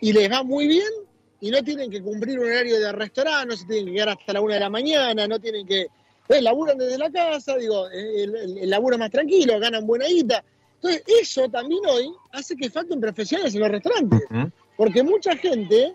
[0.01, 0.91] y les va muy bien
[1.39, 4.33] y no tienen que cumplir un horario de restaurante, no se tienen que quedar hasta
[4.33, 5.87] la una de la mañana, no tienen que...
[6.27, 10.43] Eh, laburan desde la casa, digo, el, el laburo más tranquilo, ganan buena guita.
[10.81, 14.21] Entonces, eso también hoy hace que falten profesionales en los restaurantes,
[14.75, 15.93] porque mucha gente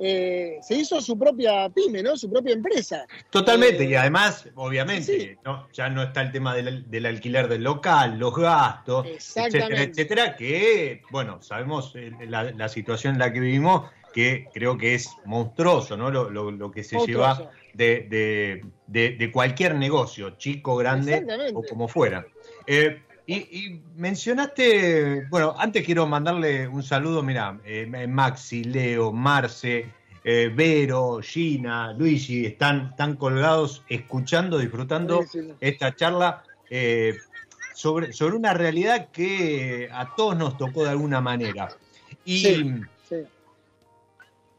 [0.00, 2.16] eh, se hizo su propia pyme, ¿no?
[2.16, 3.06] Su propia empresa.
[3.30, 5.38] Totalmente, eh, y además, obviamente,
[5.72, 11.40] ya no está el tema del, alquiler del local, los gastos, etcétera, etcétera, que, bueno,
[11.42, 16.10] sabemos eh, la, situación en la que vivimos, que creo que es monstruoso, ¿no?
[16.10, 22.26] Lo, que se lleva de, cualquier negocio, chico, grande o como fuera.
[23.26, 29.90] Y, mencionaste, bueno, antes quiero mandarle un saludo, mira, eh, Maxi, Leo, Marce,
[30.22, 35.24] eh, Vero, Gina, Luigi, están, están colgados escuchando, disfrutando
[35.58, 37.16] esta charla eh,
[37.74, 41.70] sobre, sobre una realidad que a todos nos tocó de alguna manera.
[42.26, 42.82] Y,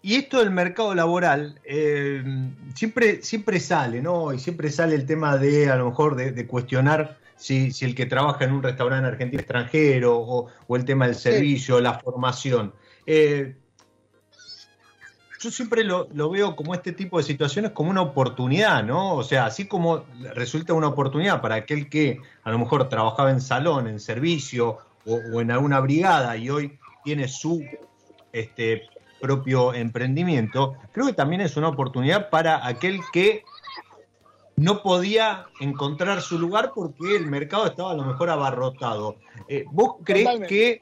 [0.02, 1.60] y esto del mercado laboral
[2.74, 4.34] siempre, siempre sale, ¿no?
[4.34, 8.06] Y siempre sale el tema de, a lo mejor, de cuestionar si, si el que
[8.06, 12.74] trabaja en un restaurante argentino extranjero o, el tema del servicio, la formación.
[13.06, 13.56] Eh,
[15.40, 19.14] yo siempre lo, veo como este tipo de situaciones como una oportunidad, ¿no?
[19.14, 23.42] O sea, así como resulta una oportunidad para aquel que a lo mejor trabajaba en
[23.42, 27.64] salón, en servicio o, en alguna brigada y hoy tiene su
[28.34, 28.88] este,
[29.22, 33.44] propio emprendimiento, creo que también es una oportunidad para aquel que
[34.58, 39.18] no podía encontrar su lugar porque el mercado estaba a lo mejor abarrotado.
[39.48, 40.48] Eh, ¿Vos crees Totalmente.
[40.48, 40.82] que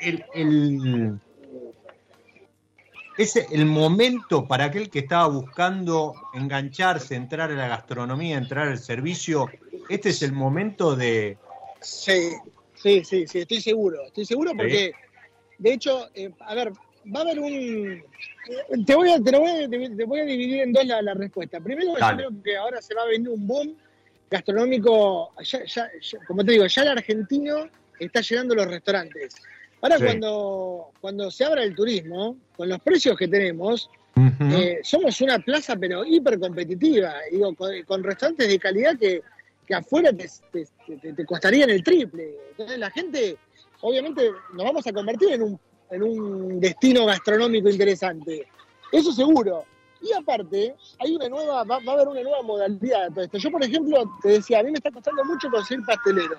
[0.00, 1.20] el, el-
[3.18, 8.78] ese, el momento para aquel que estaba buscando engancharse, entrar a la gastronomía, entrar al
[8.78, 9.50] servicio,
[9.88, 11.36] este es el momento de...
[11.80, 12.30] Sí,
[12.74, 14.04] sí, sí, sí, estoy seguro.
[14.06, 14.92] Estoy seguro porque,
[15.58, 16.72] de hecho, eh, a ver,
[17.14, 18.02] va a haber un.
[18.86, 21.14] Te voy a, te lo voy a, te voy a dividir en dos la, la
[21.14, 21.60] respuesta.
[21.60, 23.76] Primero, yo creo que ahora se va a venir un boom
[24.30, 25.32] gastronómico.
[25.42, 27.68] Ya, ya- ya- como te digo, ya el argentino
[27.98, 29.34] está llegando a los restaurantes.
[29.80, 30.04] Ahora, Sí.
[30.04, 33.88] cuando, cuando se abra el turismo, con los precios que tenemos,
[34.52, 37.14] eh, somos una plaza, pero hiper competitiva.
[37.30, 39.22] Digo, con, con restaurantes de calidad que,
[39.66, 42.34] que afuera te, te, te- te costarían el triple.
[42.50, 43.36] Entonces, la gente,
[43.82, 48.46] obviamente, nos vamos a convertir en un, en un destino gastronómico interesante.
[48.92, 49.64] Eso seguro.
[50.00, 53.38] Y aparte, hay una nueva, va, va a haber una nueva modalidad de todo esto.
[53.38, 56.36] Yo, por ejemplo, te decía, a mí me está costando mucho conseguir pastelero.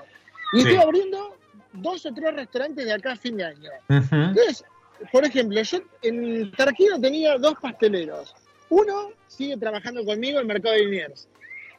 [0.53, 0.67] Y Sí.
[0.67, 1.35] estoy abriendo
[1.73, 3.69] dos o tres restaurantes de acá a fin de año.
[3.89, 4.15] Ujú.
[4.15, 4.63] Entonces,
[5.11, 8.33] por ejemplo, yo en Tarquino tenía dos pasteleros.
[8.69, 11.27] Uno sigue trabajando conmigo en Mercado de Liniers.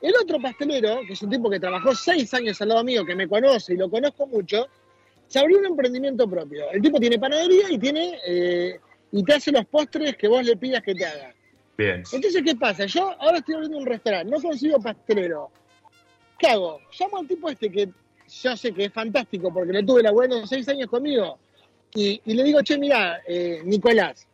[0.00, 3.14] El otro pastelero, que es un tipo que trabajó seis años al lado mío, que
[3.14, 4.66] me conoce y lo conozco mucho,
[5.30, 6.68] se abrió un emprendimiento propio.
[6.72, 8.80] El tipo tiene panadería y tiene eh,
[9.12, 11.32] y te hace los postres que vos le pidas que te haga.
[11.78, 12.02] Bien.
[12.12, 12.84] Entonces, ¿qué pasa?
[12.86, 15.50] Yo ahora estoy abriendo un restaurante, no consigo pastelero.
[16.36, 16.80] ¿Qué hago?
[16.98, 17.88] Llamo al tipo este que
[18.42, 21.38] yo sé que es fantástico porque lo tuve laburando seis años conmigo
[21.94, 24.26] y, y le digo, che, mira, eh, Nicolás,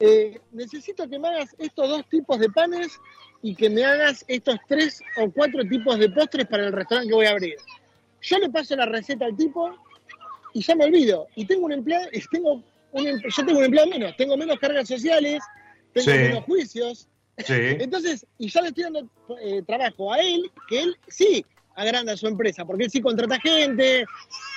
[0.00, 2.98] eh, necesito que me hagas estos dos tipos de panes
[3.40, 7.14] y que me hagas estos tres o cuatro tipos de postres para el restaurante que
[7.14, 7.56] voy a abrir.
[8.20, 9.76] Yo le paso la receta al tipo
[10.52, 11.26] y ya me olvido.
[11.36, 14.58] Y tengo un empleado, y tengo un, em- yo tengo un empleado menos, tengo menos
[14.58, 15.42] cargas sociales,
[15.92, 16.16] tengo Sí.
[16.18, 17.08] menos juicios.
[17.38, 17.44] Sí.
[17.80, 19.08] Entonces, y ya le estoy dando
[19.40, 24.04] eh, trabajo a él, que él sí agranda su empresa, porque él sí contrata gente,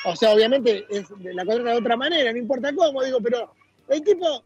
[0.06, 3.54] o sea, obviamente es, la contrata de otra manera, no importa cómo, digo, pero
[3.90, 4.44] el tipo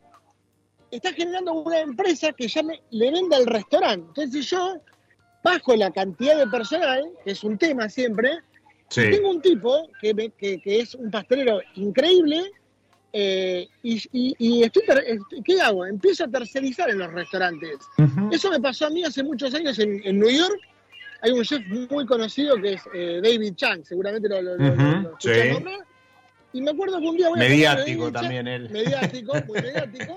[0.92, 4.06] está generando una empresa que ya me- le venda el restaurante.
[4.22, 4.80] Entonces yo
[5.44, 8.40] bajo la cantidad de personal, que es un tema siempre,
[8.90, 9.02] Sí.
[9.12, 12.52] tengo un tipo que, me- que- que es un pastelero increíble
[13.14, 15.86] eh, y, y- y estoy, ter- est- ¿qué hago?
[15.86, 17.78] Empiezo a tercerizar en los restaurantes.
[17.98, 18.30] Ujú.
[18.32, 20.60] Eso me pasó a mí hace muchos años en, en New York.
[21.22, 24.82] Hay un chef muy conocido que es eh, David Chang, seguramente lo, lo, lo- Ujú,
[24.82, 25.50] lo escuché sí.
[25.54, 25.80] nombrar.
[26.54, 28.70] Y me acuerdo que un día voy a comer a Mediático David Chang- también él.
[28.70, 30.16] Mediático, muy mediático.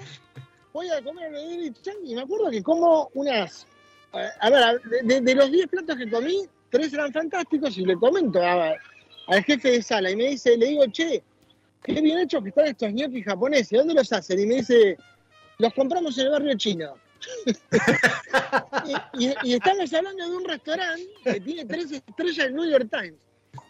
[0.73, 3.67] Voy a comer a David Chang y me acuerdo que como unas...
[4.13, 7.97] eh, A ver, de- de los 10 platos que comí, tres eran fantásticos y le
[7.97, 11.23] comento al jefe de sala y me dice, le digo, che,
[11.83, 14.39] qué bien hecho que están estos ñoquis japoneses, ¿dónde los hacen?
[14.41, 14.97] Y me dice,
[15.59, 16.95] los compramos en el barrio chino.
[19.19, 23.21] y, estamos hablando de un restaurante que tiene tres estrellas en New York Times.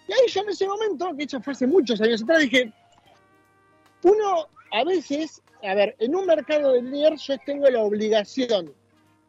[0.07, 2.73] Y ahí yo en ese momento, que eso fue hace muchos años atrás, dije,
[4.03, 8.73] uno a veces, a ver, en un mercado de Liniers yo tengo la obligación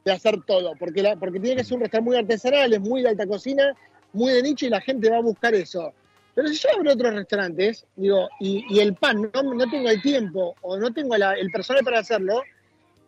[0.04, 3.02] de hacer todo, porque, la- porque tiene que ser un restaurante muy artesanal, es muy
[3.04, 3.74] de alta cocina,
[4.14, 5.94] muy de nicho y la gente va a buscar eso.
[6.34, 10.02] Pero si yo abro otros restaurantes, digo, y, y el pan no, no tengo el
[10.02, 12.42] tiempo o no tengo la- el personal para hacerlo,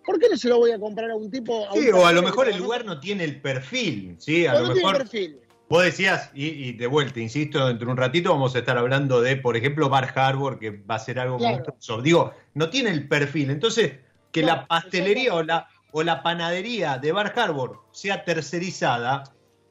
[0.05, 1.65] ¿por qué no se lo voy a comprar a un tipo?
[1.73, 4.45] Sí, un o a lo mejor el lugar no tiene el perfil, ¿sí?
[4.45, 5.39] A o lo no tiene mejor perfil.
[5.69, 9.21] vos decías, y, y de vuelta, insisto, dentro de un ratito vamos a estar hablando
[9.21, 11.55] de, por ejemplo, Bar Harbor, que va a ser algo Claro.
[11.55, 12.01] monstruoso.
[12.03, 13.49] Digo, no tiene el perfil.
[13.49, 13.93] Entonces,
[14.31, 19.23] que No, la pastelería o la, o la panadería de Bar Harbor sea tercerizada,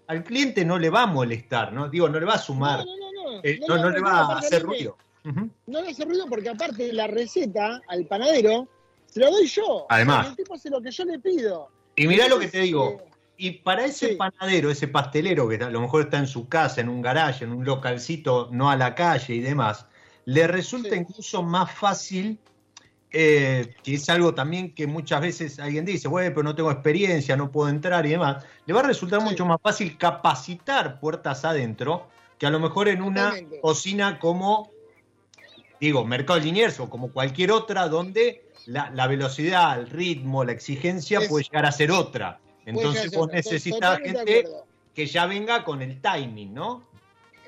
[0.06, 1.88] al cliente no le va a molestar, ¿no?
[1.88, 3.40] Digo, no le va a sumar, No, no, no, no.
[3.42, 4.96] eh, No, le va a hacer ruido.
[5.66, 8.68] No le hace ruido porque aparte la receta al panadero
[9.06, 9.86] se la doy yo.
[9.88, 10.18] Además.
[10.18, 11.68] O sea, el tipo hace lo que yo le pido.
[11.96, 12.88] Y mirá lo que te digo.
[12.90, 13.04] eh,
[13.38, 14.14] Y para ese Sí.
[14.16, 17.52] panadero, ese pastelero que a lo mejor está en su casa, en un garaje, en
[17.52, 19.86] un localcito, no a la calle y demás,
[20.26, 20.96] le resulta Sí.
[20.96, 22.38] incluso más fácil,
[23.12, 27.36] eh, que es algo también que muchas veces alguien dice, bueno, pero no tengo experiencia,
[27.36, 29.26] no puedo entrar y demás, le va a resultar Sí.
[29.26, 34.70] mucho más fácil capacitar puertas adentro que a lo mejor en una cocina como,
[35.80, 41.20] digo, Mercado Liniers o como cualquier otra donde la, la velocidad, el ritmo, la exigencia
[41.20, 42.40] Es- puede llegar a ser otra.
[42.64, 44.46] Entonces vos ser- to- necesitas gente
[44.94, 46.84] que ya venga con el timing, ¿no?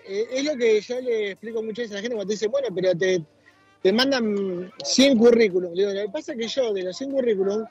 [0.06, 2.48] Eh, es lo que yo le explico muchas veces a la gente cuando te dice,
[2.48, 3.22] bueno, pero te,
[3.84, 5.76] te mandan 100 currículums.
[5.76, 7.68] Digo, lo que pasa es que yo de los 100 currículums,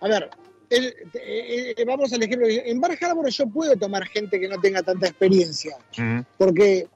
[0.00, 0.30] a ver,
[0.70, 4.60] el- eh, eh, vamos al ejemplo, en Bar Harbor yo puedo tomar gente que no
[4.60, 5.76] tenga tanta experiencia,
[6.38, 6.86] porque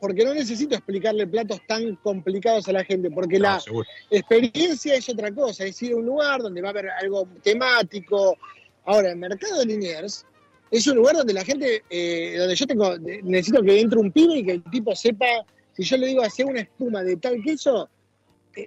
[0.00, 3.86] porque no necesito explicarle platos tan complicados a la gente, porque No, la seguro.
[4.10, 8.36] experiencia es otra cosa, es ir a un lugar donde va a haber algo temático.
[8.84, 10.26] Ahora, el mercado de Liniers
[10.72, 14.38] es un lugar donde la gente, eh, donde yo tengo, necesito que entre un pibe
[14.38, 15.26] y que el tipo sepa,
[15.72, 17.88] si yo le digo hacer una espuma de tal queso,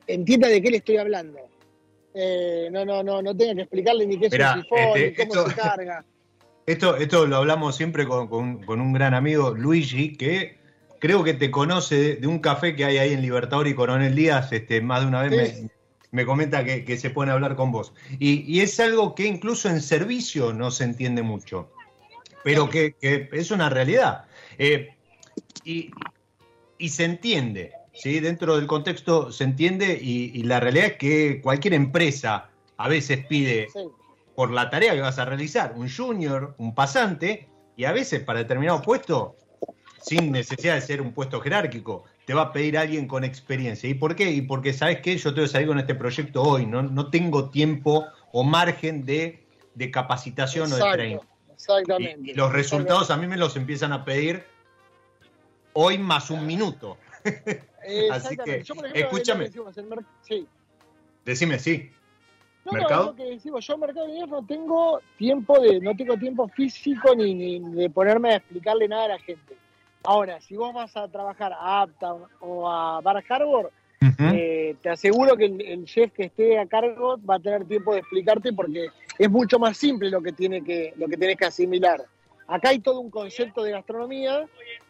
[0.08, 1.39] entienda de qué le estoy hablando.
[2.13, 5.28] Eh, no, no, no, no tenga que explicarle ni qué es un sifón, este, ni
[5.30, 6.06] cómo esto- se carga.
[6.65, 10.58] Esto, esto lo hablamos siempre con, con- con un gran amigo, Luigi, que
[11.00, 14.15] creo que te conoce de, de un café que hay ahí en Libertador y Coronel
[14.15, 15.62] Díaz, este, más de una vez Sí.
[15.63, 15.69] me,
[16.12, 17.93] me comenta que, que se pone a hablar con vos.
[18.17, 21.69] Y, y es algo que incluso en servicio no se entiende mucho,
[22.43, 24.24] pero que, que es una realidad.
[24.58, 24.89] Eh,
[25.65, 25.91] y,
[26.80, 28.19] y se entiende, ¿sí?
[28.19, 33.25] dentro del contexto se entiende y, y la realidad es que cualquier empresa a veces
[33.25, 33.79] pide Sí.
[34.36, 38.39] por la tarea que vas a realizar, un junior, un pasante, y a veces para
[38.39, 39.36] determinado puesto,
[40.01, 43.89] sin necesidad de ser un puesto jerárquico, te va a pedir alguien con experiencia.
[43.89, 44.31] ¿Y por qué?
[44.31, 45.17] Y porque, ¿sabes qué?
[45.17, 49.45] Yo tengo que salir con este proyecto hoy, no, no tengo tiempo o margen de,
[49.73, 51.17] de capacitación o de training.
[51.53, 52.19] Exactamente.
[52.23, 54.43] Y, y los resultados a mí me los empiezan a pedir
[55.73, 56.97] hoy más un minuto.
[58.12, 58.63] Así que.
[58.63, 59.43] Yo, por ejemplo, escúchame.
[59.45, 60.48] decimos, el mer- sí.
[61.24, 61.91] Decime, sí.
[62.65, 63.06] No, no, ¿Mercado?
[63.08, 67.36] lo que decimos, yo Mercado Libre no tengo tiempo de, no tengo tiempo físico ni,
[67.36, 69.56] ni de ponerme a explicarle nada a la gente.
[70.04, 73.71] Ahora, si vos vas a trabajar a Uptown o a Bar Harbor,
[74.19, 77.93] eh, te aseguro que el, el chef que esté a cargo va a tener tiempo
[77.93, 81.45] de explicarte porque es mucho más simple lo que tiene que, lo que tenés que
[81.45, 82.04] asimilar.
[82.48, 84.45] Acá hay todo un concepto de gastronomía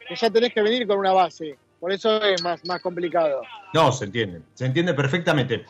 [0.08, 1.58] que ya tenés que venir con una base.
[1.80, 3.42] Por eso es más, más complicado.
[3.74, 5.66] No, se entiende, se entiende perfectamente.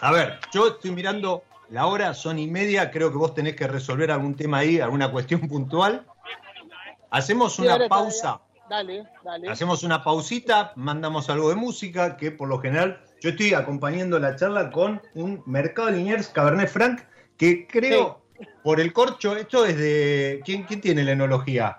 [0.00, 3.66] A ver, yo estoy mirando la hora, son y media, creo que vos tenés que
[3.66, 6.06] resolver algún tema ahí, alguna cuestión puntual.
[7.10, 9.48] Hacemos una pausa, Dale, dale.
[9.48, 14.36] hacemos una pausita, mandamos algo de música, que por lo general yo estoy acompañando la
[14.36, 17.00] charla con un Mercado Liniers Cabernet Franc,
[17.36, 18.22] que creo,
[18.62, 20.42] por el corcho, esto es de...
[20.44, 21.78] ¿Quién, quién tiene la enología?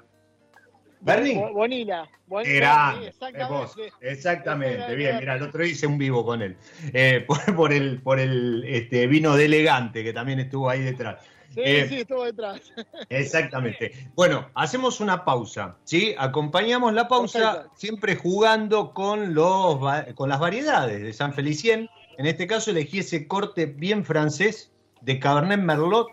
[1.01, 1.35] ¿Bernie?
[1.35, 2.07] Bo- Bonila.
[2.27, 3.53] Bonila, Era, exactamente.
[3.53, 6.57] vos, exactamente, bien, mira, el otro día hice un vivo con él,
[6.93, 11.21] eh, por, por el, por el este, vino de elegante que también estuvo ahí detrás.
[11.53, 12.59] Sí, Eh, sí, estuvo detrás.
[13.09, 13.93] Exactamente.
[14.15, 16.13] Bueno, hacemos una pausa, ¿sí?
[16.17, 17.73] Acompañamos la pausa Perfecto.
[17.77, 19.79] siempre jugando con, los,
[20.15, 21.89] con las variedades de San Felicien.
[22.17, 26.07] En este caso elegí ese corte bien francés de Cabernet Merlot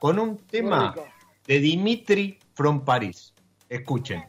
[0.00, 0.94] con un tema
[1.46, 3.31] de Dimitri from Paris.
[3.72, 4.22] Escuchen.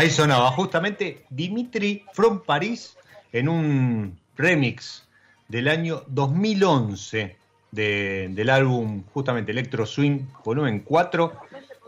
[0.00, 2.96] Ahí sonaba justamente Dimitri from Paris
[3.32, 5.06] en un remix
[5.46, 7.36] del año 2011
[7.70, 11.32] de- del álbum justamente Electro Swing volumen 4.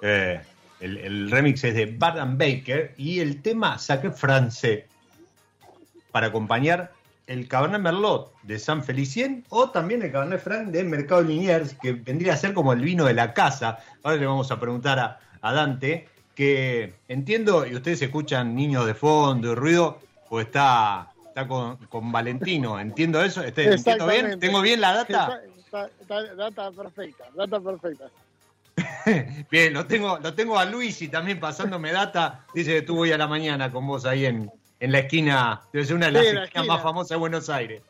[0.02, 0.42] Eh,
[0.80, 4.84] el, remix es de and Baker y el tema Sacré Francais
[6.10, 6.92] para acompañar
[7.26, 11.92] el Cabernet Merlot de San Felicien o también el Cabernet Franc de Mercado Liniers, que
[11.92, 13.78] vendría a ser como el vino de la casa.
[14.02, 18.94] Ahora le vamos a preguntar a, a Dante, que entiendo, y ustedes escuchan niños de
[18.94, 23.42] fondo y ruido, pues está, está con, con Valentino, ¿entiendo eso?
[23.42, 24.40] ¿Este- ¿Entiendo bien?
[24.40, 25.40] ¿Tengo bien la data?
[25.64, 28.04] Está- está- está- data perfecta, data perfecta.
[29.50, 32.46] Bien, lo tengo, lo tengo a Luis y también pasándome data.
[32.54, 35.84] Dice que estuvo hoy a la mañana con vos ahí en, en la esquina, debe
[35.84, 36.74] ser una de las Sí, en la esquinas esquina.
[36.74, 37.82] más famosas de Buenos Aires.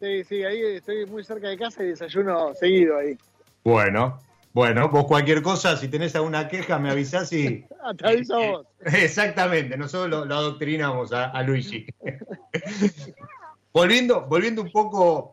[0.00, 3.16] Sí, sí, ahí estoy muy cerca de casa y desayuno seguido ahí.
[3.62, 4.18] Bueno,
[4.52, 7.66] bueno, vos cualquier cosa, si tenés alguna queja, me avisás y.
[7.98, 8.66] Te aviso a vos.
[8.80, 11.86] Exactamente, nosotros lo, lo adoctrinamos a, a Luigi.
[13.72, 15.32] volviendo, volviendo un poco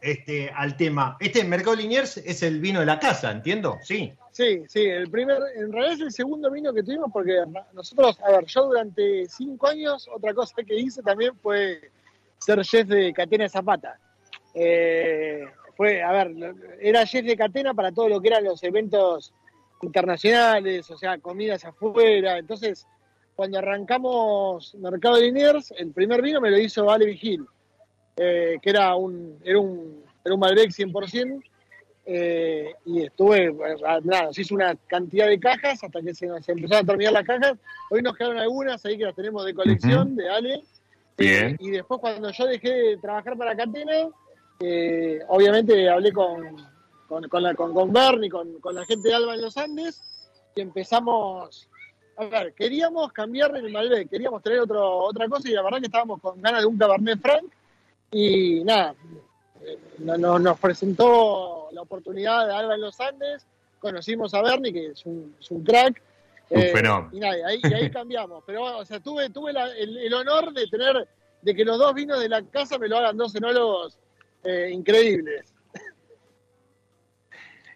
[0.00, 1.16] este, al tema.
[1.20, 3.78] Este Mercado Liniers es el vino de la casa, ¿entiendo?
[3.82, 4.12] Sí.
[4.32, 7.42] Sí, sí, el primer, en realidad es el segundo vino que tuvimos porque
[7.72, 11.90] nosotros, a ver, yo durante cinco años, otra cosa que hice también fue
[12.38, 13.98] ser chef de Catena Zapata.
[14.54, 15.44] Eh,
[15.78, 19.32] fue, a ver, era chef de Catena para todo lo que eran los eventos
[19.80, 22.36] internacionales, o sea, comidas afuera.
[22.36, 22.84] Entonces,
[23.36, 27.46] cuando arrancamos Mercado de Liniers, el primer vino me lo hizo Ale Vigil,
[28.16, 31.44] eh, que era un, era un, era un Malbec 100%.
[32.06, 33.54] Eh, y estuve,
[34.02, 37.24] nada, nos hizo una cantidad de cajas hasta que se nos empezaron a terminar las
[37.24, 37.56] cajas.
[37.88, 40.62] Hoy nos quedaron algunas ahí que las tenemos de colección, de Ale.
[41.16, 41.50] Bien.
[41.50, 44.08] Eh, y después cuando yo dejé de trabajar para Catena,
[44.60, 46.56] eh, obviamente hablé con,
[47.08, 50.02] con, con, la, con, con Bernie, con, con la gente de Alba en los Andes,
[50.54, 51.68] y empezamos,
[52.16, 55.86] a ver, queríamos cambiar el Malbec, queríamos traer otro, otra cosa, y la verdad que
[55.86, 57.44] estábamos con ganas de un Cabernet Franc,
[58.10, 58.94] y nada,
[59.64, 63.46] eh, no- no- nos presentó la oportunidad de Alba en los Andes,
[63.78, 66.02] conocimos a Bernie, que es un, es un crack,
[66.50, 67.10] Un eh, fenómeno.
[67.12, 68.42] y, nada, ahí, y ahí cambiamos.
[68.46, 71.06] Pero, o sea, tuve, tuve la- el, el honor de tener,
[71.42, 73.96] de que los dos vinos de la casa me lo hagan dos enólogos
[74.44, 75.52] eh, increíbles.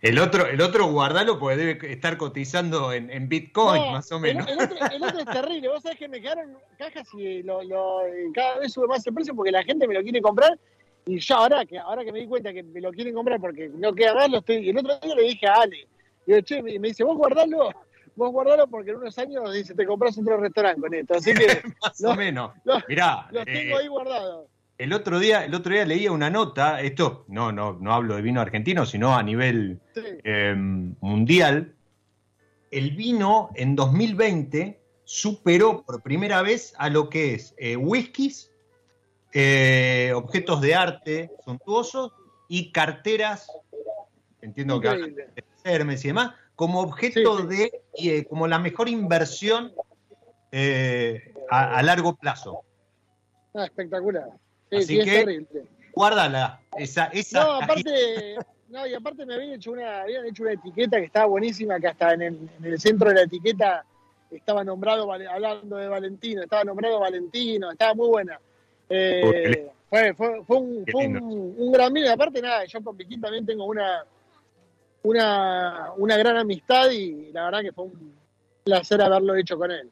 [0.00, 4.18] El otro, el otro guardalo porque debe estar cotizando en, en Bitcoin, No, más o
[4.18, 4.48] menos.
[4.48, 5.68] El, otro, el otro es terrible.
[5.68, 8.00] Vos sabés que me quedaron cajas y lo, lo-
[8.34, 10.58] cada vez sube más el precio porque la gente me lo quiere comprar.
[11.06, 13.68] Y yo ahora que ahora que me di cuenta que me lo quieren comprar porque
[13.68, 14.56] no queda más, lo estoy.
[14.66, 15.86] Y el otro día le dije a Ale,
[16.26, 17.70] digo, che, me, me dice, vos guardalo,
[18.16, 21.14] vos guardalo porque en unos años dice, te compras otro restaurante con esto.
[21.14, 22.50] Así que más o menos.
[22.88, 24.48] Mirá, los eh, tengo ahí guardados.
[24.82, 28.22] El otro día, el otro día leía una nota, esto no, no, no hablo de
[28.22, 30.00] vino argentino, sino a nivel Sí.
[30.24, 31.74] eh, mundial.
[32.70, 38.50] El vino en 2020 superó por primera vez a lo que es eh, whiskies,
[39.32, 42.12] eh, objetos de arte suntuosos
[42.48, 43.46] y carteras,
[44.40, 45.28] entiendo que Increíble.
[45.34, 47.56] de Hermes y demás, como objeto Sí, sí.
[47.56, 47.82] de,
[48.18, 49.72] eh, como la mejor inversión
[50.50, 52.62] eh, a, a largo plazo.
[53.54, 54.24] Ah, espectacular.
[54.72, 55.64] Sí, Así sí, es que- terrible.
[55.94, 58.36] Guárdala, esa, esa No, aparte,
[58.70, 61.88] no, y aparte me habían hecho una, habían hecho una etiqueta que estaba buenísima, que
[61.88, 63.84] hasta en el, en el centro de la etiqueta
[64.30, 68.40] estaba nombrado, hablando de Valentino, estaba nombrado Valentino, estaba muy buena.
[68.88, 72.96] Eh, fue, fue, fue, un, fue un, un gran vino, y aparte nada, yo con
[72.96, 74.06] Piquín también tengo una,
[75.02, 78.14] una, una gran amistad y la verdad que fue un
[78.64, 79.90] placer haberlo hecho con él.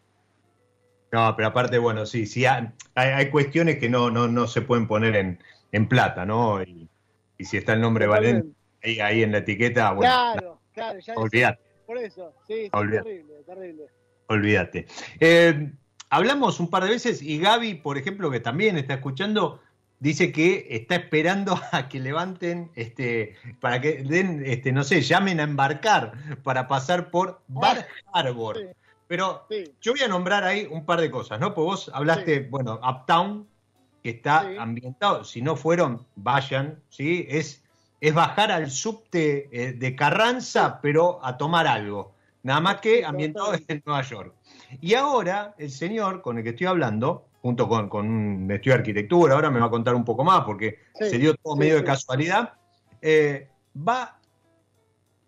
[1.13, 4.87] No, pero aparte, bueno, sí, sí, hay, hay cuestiones que no, no, no se pueden
[4.87, 5.39] poner en,
[5.73, 6.63] en plata, ¿no?
[6.63, 6.89] Y,
[7.39, 8.49] y si está el nombre Valente
[8.85, 13.35] ahí, ahí en la etiqueta, bueno, claro, claro, ya olvídate, por eso, sí, sí, terrible,
[13.47, 13.83] terrible.
[14.29, 14.87] olvídate.
[15.19, 15.73] Eh,
[16.11, 19.61] hablamos un par de veces y Gaby, por ejemplo, que también está escuchando,
[19.99, 25.41] dice que está esperando a que levanten, este, para que den, este, no sé, llamen
[25.41, 26.13] a embarcar
[26.45, 28.59] para pasar por Bar Harbor.
[28.59, 28.65] Sí.
[29.11, 29.65] Pero Sí.
[29.81, 31.53] Yo voy a nombrar ahí un par de cosas, ¿no?
[31.53, 33.45] Pues vos hablaste, bueno, Uptown,
[34.05, 34.57] que está Sí.
[34.57, 37.27] ambientado, si no fueron, vayan, ¿sí?
[37.29, 37.61] Es,
[38.01, 42.13] es bajar al subte eh, de Carranza, pero a tomar algo.
[42.45, 44.33] Nada más que ambientado en Nueva York.
[44.81, 48.79] Y ahora, el señor con el que estoy hablando, junto con, con un estudio de
[48.79, 51.83] arquitectura, ahora me va a contar un poco más, porque se dio todo medio de
[51.83, 52.53] casualidad,
[53.03, 54.21] eh, va,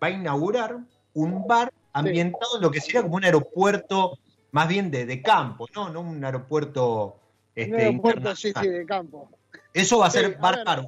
[0.00, 0.78] va a inaugurar
[1.14, 4.18] un bar ambientado en lo que sería como un aeropuerto
[4.52, 5.88] más bien de, de campo, ¿no?
[5.90, 7.16] No un aeropuerto
[7.54, 9.30] este, Un aeropuerto, sí, sí, de campo.
[9.72, 10.38] Eso va a Sí, ser ver.
[10.66, 10.86] Harbor.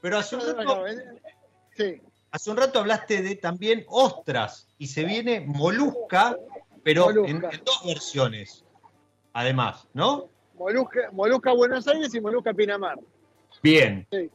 [0.00, 0.84] Pero hace un, rato,
[1.76, 2.00] Sí,
[2.30, 6.36] hace un rato hablaste de también ostras y se viene molusca,
[6.82, 7.50] pero en, Molusca.
[7.56, 8.64] en dos versiones.
[9.32, 10.28] además, ¿no?
[10.54, 12.98] Molusca, Molusca Buenos Aires y Molusca Pinamar.
[13.62, 14.06] Bien.
[14.12, 14.30] Sí.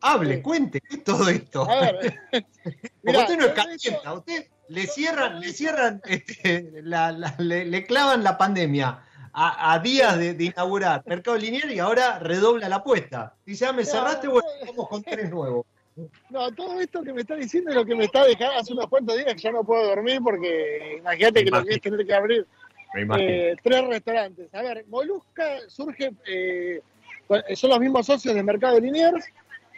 [0.00, 0.42] Hable, Sí.
[0.42, 1.68] cuente, ¿qué es todo esto?
[1.68, 2.46] A ver, Porque
[3.02, 7.64] mirá, usted no es todo calienta, usted le cierran, le cierran, este, la- la- le,
[7.64, 9.00] le clavan la pandemia
[9.32, 13.34] a, a días de, de inaugurar Mercado Lineal y ahora redobla la apuesta.
[13.46, 14.66] Dice, ah, me cerraste, no, bueno, no.
[14.72, 15.66] vamos con tres nuevos.
[16.30, 18.86] No, todo esto que me está diciendo es lo que me está dejando hace unos
[18.88, 22.14] cuantos días que ya no puedo dormir porque imagínate que lo que es tener que
[22.14, 22.46] abrir
[23.18, 24.54] eh, tres restaurantes.
[24.54, 26.80] A ver, Molusca surge, eh,
[27.54, 29.26] son los mismos socios de Mercado Liniers.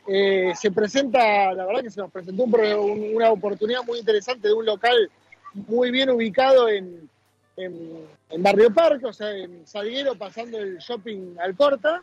[0.06, 4.64] Eh, se presenta, la verdad que se nos presentó una oportunidad muy interesante de un
[4.64, 5.10] local
[5.54, 7.08] muy bien ubicado en,
[7.56, 12.02] en, Barrio Parque, o sea, en Salguero, pasando el shopping al Porta.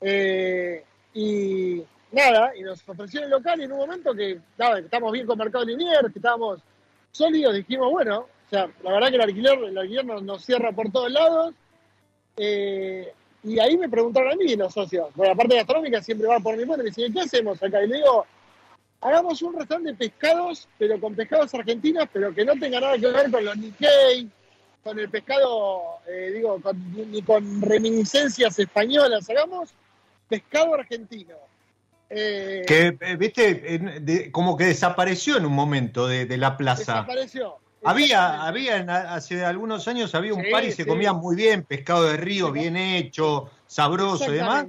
[0.00, 0.84] Eh,
[1.14, 1.82] y
[2.12, 5.26] nada, y nos ofreció el local y en un momento que, nada, que estamos bien
[5.26, 6.60] con Mercado Liniers, que estábamos
[7.12, 10.72] sólidos, dijimos, bueno, o sea, la verdad que el alquiler, el alquiler nos, nos cierra
[10.72, 11.54] por todos lados.
[12.36, 13.12] Eh,
[13.44, 16.56] y ahí me preguntaron a mí los socios, por la parte gastronómica siempre va por
[16.56, 17.82] mi cuenta, me dicen, ¿qué hacemos acá?
[17.82, 18.26] Y le digo,
[19.00, 23.06] hagamos un restaurante de pescados, pero con pescados argentinos, pero que no tenga nada que
[23.06, 24.28] ver con los Nikkei,
[24.82, 29.70] con el pescado, eh, digo, con- ni con reminiscencias españolas, hagamos
[30.28, 31.34] pescado argentino.
[32.10, 36.92] Eh, Que, eh, viste, como que desapareció en un momento de, de la plaza.
[36.94, 37.56] desapareció.
[37.84, 40.88] Había, había en- hace algunos años había un Sí, par y se sí.
[40.88, 44.66] comía muy bien, pescado de río, bien hecho, sabroso y demás.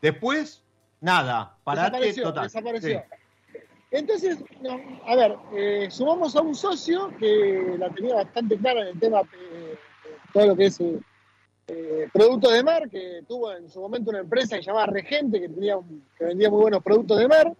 [0.00, 0.62] Después,
[1.00, 2.44] nada, parate desapareció, total.
[2.44, 3.02] desapareció.
[3.50, 3.58] Sí.
[3.90, 8.86] Entonces, no, a ver, eh, sumamos a un socio que la tenía bastante clara en
[8.88, 9.76] el tema, eh,
[10.32, 10.80] todo lo que es
[11.68, 15.40] eh, productos de mar, que tuvo en su momento una empresa que se llamaba Regente,
[15.40, 17.52] que, tenía un- que vendía muy buenos productos de mar.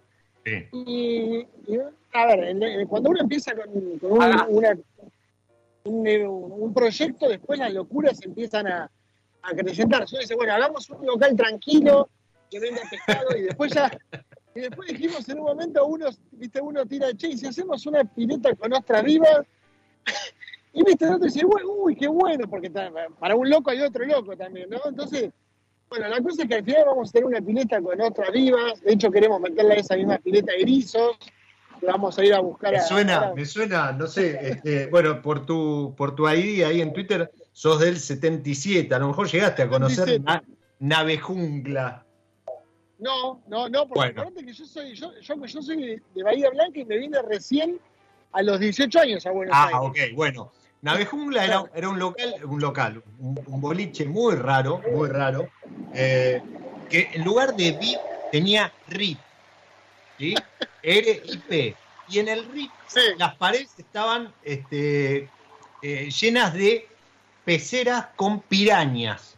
[0.45, 0.51] Sí.
[0.73, 1.79] Y, y,
[2.13, 4.77] a ver, cuando uno empieza con, con un, una-
[5.85, 8.83] un, eh, un proyecto, después las locuras empiezan a,
[9.41, 10.05] a acrecentar.
[10.05, 12.07] Yo dice, bueno, hagamos un local tranquilo,
[12.49, 13.91] que venda pescado, y después ya,
[14.55, 18.03] y después dijimos en un momento, uno, viste, uno tira, che, y si hacemos una
[18.05, 19.39] pileta con ostras vivas,
[20.73, 22.69] y viste, el otro dice, "Uy, uy, qué bueno, porque
[23.19, 24.79] para un loco hay otro loco también, ¿no?
[24.85, 25.31] Entonces,
[25.89, 28.79] bueno, la cosa es que al final vamos a tener una pileta con ostras vivas,
[28.81, 31.17] de hecho queremos meterla a esa misma pileta de erizos,
[31.85, 35.93] vamos a ir a buscar Me suena, me suena, no sé, este, bueno, por tu,
[35.95, 40.05] por tu ID ahí en Twitter, sos del 77, a lo mejor llegaste a conocer
[40.09, 40.23] 77.
[40.23, 40.43] Na-
[40.79, 42.05] Nave Jungla.
[42.99, 44.33] No, no, no, porque Bueno.
[44.33, 47.79] que yo soy, yo, yo, yo soy de, de Bahía Blanca y me vine recién
[48.31, 49.79] a los 18 años a Buenos Ah, Aires.
[50.11, 50.51] ok, bueno.
[50.81, 55.49] Nave Jungla era, era un local, un local, un, un boliche muy raro, muy raro,
[55.93, 56.41] eh,
[56.89, 57.97] que en lugar de VIP
[58.29, 59.17] tenía RIP,
[60.17, 60.35] ¿sí?
[60.81, 61.75] R-I-P.
[62.09, 65.29] Y en el RIP Sí, las paredes estaban este,
[65.81, 66.87] eh, llenas de
[67.45, 69.35] peceras con pirañas.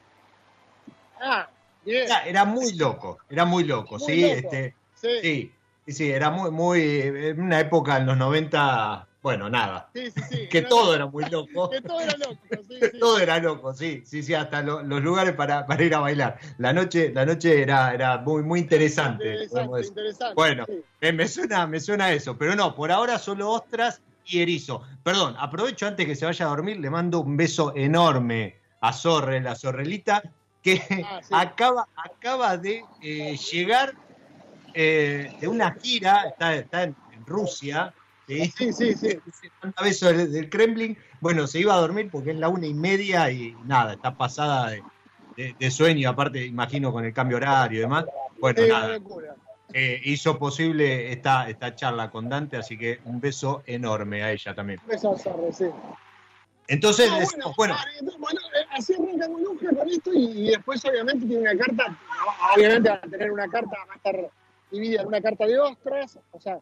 [1.21, 1.47] ah,
[1.85, 4.33] bien, Era, era muy loco, era muy loco, Muy sí, loco.
[4.35, 5.51] este, sí, sí, sí,
[5.85, 10.47] sí, sí, era muy, muy, en una época en los 90, bueno, nada, sí, sí,
[10.51, 11.67] que Era- todo era muy loco.
[11.71, 12.37] que todo era loco,
[12.69, 12.99] sí, sí.
[12.99, 16.37] Todo era loco, sí, sí, sí, hasta lo- los lugares para, para ir a bailar.
[16.59, 19.31] La noche, la noche era, era muy, muy interesante.
[19.31, 19.89] Interesante, decir.
[19.89, 20.35] interesante.
[20.35, 20.65] Bueno.
[20.67, 21.11] sí.
[21.11, 24.83] Me suena, me suena eso, pero no, por ahora solo ostras y erizo.
[25.03, 29.41] Perdón, aprovecho antes que se vaya a dormir, le mando un beso enorme a Zorre,
[29.41, 30.21] la zorrelita,
[30.61, 31.33] que Ah, sí.
[31.35, 33.91] acaba, acaba de eh, llegar
[34.71, 37.91] eh, de una gira, está, está en, en Rusia,
[38.27, 38.45] ¿sí?
[38.57, 39.19] Sí, sí, sí.
[39.83, 40.97] besos del, del Kremlin.
[41.21, 44.71] Bueno, se iba a dormir porque es la una y media y nada, está pasada
[44.71, 44.83] de,
[45.37, 48.05] de- de sueño, aparte, imagino, con el cambio horario y demás.
[48.39, 48.97] Bueno, Sí, nada,
[49.73, 54.53] eh, hizo posible esta, esta charla con Dante, así que un beso enorme a ella
[54.55, 54.79] también.
[54.83, 55.65] Un beso a Zorro, sí.
[56.67, 57.85] Entonces, Ah, decimos, bueno, ah,
[58.17, 61.97] bueno, eh, así arranca Molusca con esto y, y después obviamente tiene una carta,
[62.55, 64.31] obviamente va a tener una carta, va a estar
[64.71, 66.59] dividida en una carta de ostras, o sea,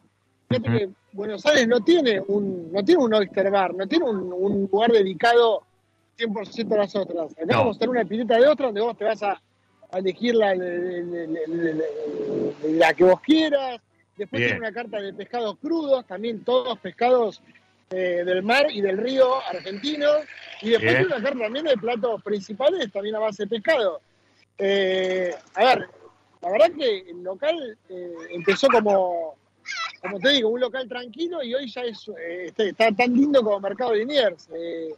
[0.48, 4.32] fíjate que Buenos Aires no tiene un, no tiene un oyster bar, no tiene un,
[4.32, 5.62] un lugar dedicado
[6.18, 7.32] 100% a las ostras.
[7.32, 7.58] Acá No.
[7.58, 9.40] vamos a tener una pileta de ostras donde vos te vas a,
[9.90, 11.84] a elegir la, la- la- la- la-
[12.68, 13.80] la que vos quieras,
[14.16, 14.52] después Bien.
[14.52, 17.40] tiene una carta de pescados crudos, también todos pescados
[17.90, 20.08] eh, del mar y del río argentino.
[20.62, 21.02] Y después Bien.
[21.02, 24.00] tiene una carta también de platos principales, también a base de pescado.
[24.58, 25.88] Eh, a ver,
[26.42, 29.34] la verdad que el local eh, empezó como,
[30.00, 33.42] como te digo, un local tranquilo y hoy ya es, eh, está, está tan lindo
[33.42, 34.48] como Mercado de Liniers.
[34.54, 34.94] Eh,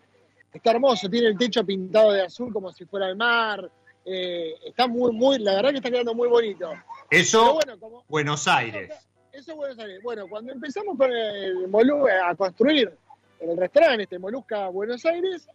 [0.53, 3.71] está hermoso, tiene el techo pintado de azul como si fuera el mar.
[4.05, 6.71] eh, está muy, muy, la verdad que está quedando muy bonito.
[7.11, 8.93] Eso, bueno, como, Buenos Aires.
[9.33, 10.01] eso es Buenos Aires.
[10.03, 11.67] Bueno, cuando empezamos con el
[12.11, 12.93] a construir
[13.41, 15.49] el restaurante, este Molusca Buenos Aires,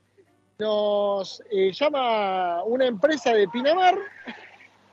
[0.59, 3.97] nos llama una empresa de Pinamar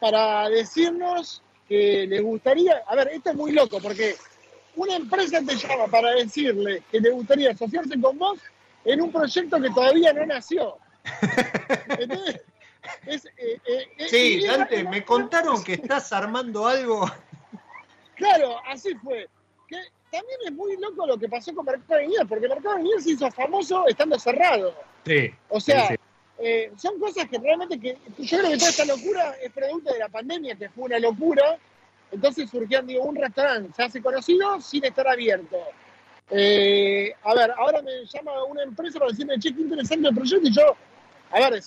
[0.01, 4.17] para decirnos que les gustaría, a ver, esto es muy loco porque
[4.77, 8.39] una empresa te llama para decirle que le gustaría asociarse con vos
[8.85, 10.79] en un proyecto que todavía no nació.
[11.89, 12.41] ¿Entendés?
[13.07, 17.11] Es, eh, eh, eh, Sí, era- Dante, me contaron que estás armando algo.
[18.15, 19.29] Claro, así fue.
[19.69, 19.77] Que
[20.11, 23.31] también es muy loco lo que pasó con Mercado Lineal, porque Mercado Lineal se hizo
[23.31, 24.75] famoso estando cerrado.
[25.05, 25.31] Sí.
[25.49, 26.01] O sea, sí, sí.
[26.39, 29.99] Eh, son cosas que realmente que yo creo que toda esta locura es producto de
[29.99, 31.59] la pandemia, que fue una locura.
[32.11, 35.57] Entonces surgían, digo, un restaurante se hace conocido sin estar abierto.
[36.31, 40.47] Eh, a ver, ahora me llama una empresa para decirme, che, qué interesante el proyecto,
[40.49, 40.77] y yo,
[41.31, 41.63] a ver,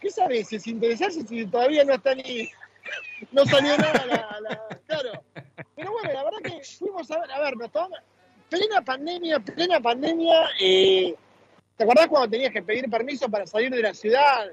[0.00, 0.52] ¿qué sabes?
[0.52, 2.50] Es interesarse si todavía no está ni,
[3.32, 5.12] no salió nada la- claro.
[5.76, 7.98] Pero bueno, la verdad que fuimos a ver, a ver, nos tomamos,
[8.48, 11.14] plena pandemia, plena pandemia, eh,
[11.76, 14.46] ¿te acordás cuando tenías que pedir permiso para salir de la ciudad?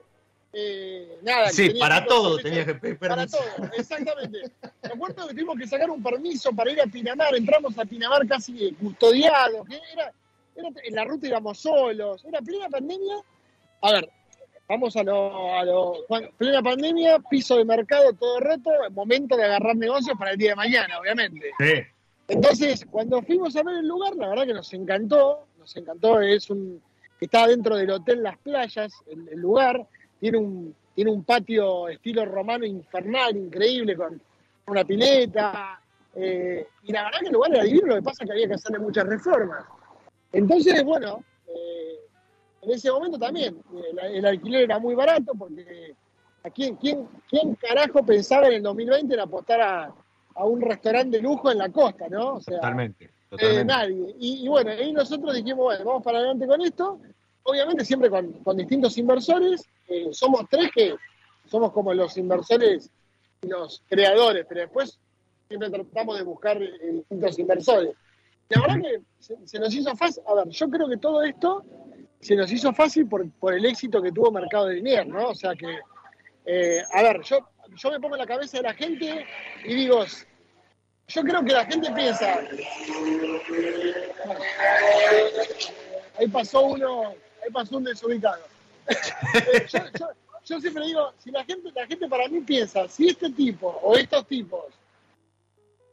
[0.52, 3.38] Eh, nada, Sí, para todo tenías que pedir para permiso.
[3.38, 4.40] todo, exactamente.
[4.82, 8.28] Me acuerdo que tuvimos que sacar un permiso para ir a Pinamar, entramos a Pinamar
[8.28, 10.12] casi custodiados, que era,
[10.56, 13.16] era- en la ruta íbamos solos, era plena pandemia.
[13.82, 14.10] A ver,
[14.68, 15.94] vamos a lo, a lo
[16.38, 20.56] plena pandemia, piso de mercado todo roto, momento de agarrar negocios para el día de
[20.56, 21.52] mañana, obviamente.
[21.60, 21.74] Sí.
[22.28, 26.50] Entonces, cuando fuimos a ver el lugar, la verdad que nos encantó, nos encantó, es
[26.50, 26.82] un,
[27.26, 29.86] está dentro del Hotel Las Playas, el, lugar,
[30.20, 34.22] tiene un, tiene un patio estilo romano infernal, increíble, con
[34.68, 35.82] una pileta,
[36.16, 38.48] eh, y la verdad que el lugar era divino, lo que pasa es que había
[38.48, 39.66] que hacerle muchas reformas.
[40.32, 42.00] Entonces, bueno, eh,
[42.62, 45.96] en ese momento también, eh, el alquiler era muy barato, porque
[46.44, 49.94] ¿a quién, quién, quién carajo pensaba en el 2020 en apostar a,
[50.36, 52.36] a un restaurante de lujo en la costa, ¿no?
[52.36, 53.10] O sea, Totalmente.
[53.38, 54.16] Eh, nadie.
[54.20, 57.00] Y, y bueno, ahí nosotros dijimos, bueno, vamos para adelante con esto.
[57.44, 59.64] Obviamente siempre con, con distintos inversores.
[59.88, 60.96] Eh, somos tres que
[61.46, 62.90] somos como los inversores
[63.42, 65.00] y los creadores, pero después
[65.48, 67.94] siempre tratamos de buscar eh, distintos inversores.
[68.50, 70.24] La verdad que se, se nos hizo fácil.
[70.28, 71.64] A ver, yo creo que todo esto
[72.20, 75.30] se nos hizo fácil por, por el éxito que tuvo Mercado de Liniers, ¿no?
[75.30, 75.80] O sea que,
[76.46, 77.40] eh, a ver, yo,
[77.76, 79.26] yo me pongo en la cabeza de la gente
[79.64, 80.04] y digo,
[81.10, 82.40] yo creo que la gente piensa,
[86.18, 87.10] ahí pasó uno,
[87.44, 88.42] ahí pasó un desubicado.
[89.72, 90.10] Yo, yo-
[90.46, 93.96] yo siempre digo, si la gente, la gente para mí piensa, si este tipo o
[93.96, 94.66] estos tipos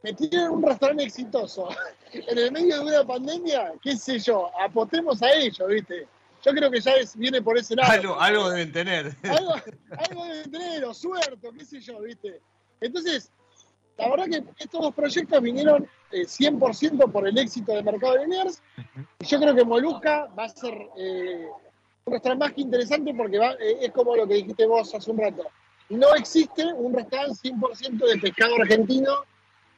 [0.01, 1.69] me tienen un restaurante exitoso
[2.13, 6.07] en el medio de una pandemia, qué sé yo, apostemos a ellos, ¿viste?
[6.43, 7.91] Yo creo que ya es, viene por ese lado.
[7.91, 9.15] Algo, algo deben tener.
[9.23, 9.53] algo,
[9.97, 12.39] algo deben tener, o suerte, o qué sé yo, ¿viste?
[12.81, 13.29] Entonces,
[13.97, 18.21] la verdad que estos dos proyectos vinieron eh, 100% por el éxito del mercado de
[18.21, 18.61] Liniers.
[19.19, 21.47] Y yo creo que Molusca va a ser eh,
[22.05, 25.11] un restaurante más que interesante porque va, eh, es como lo que dijiste vos hace
[25.11, 25.43] un rato.
[25.89, 29.11] No existe un restaurante 100% de pescado argentino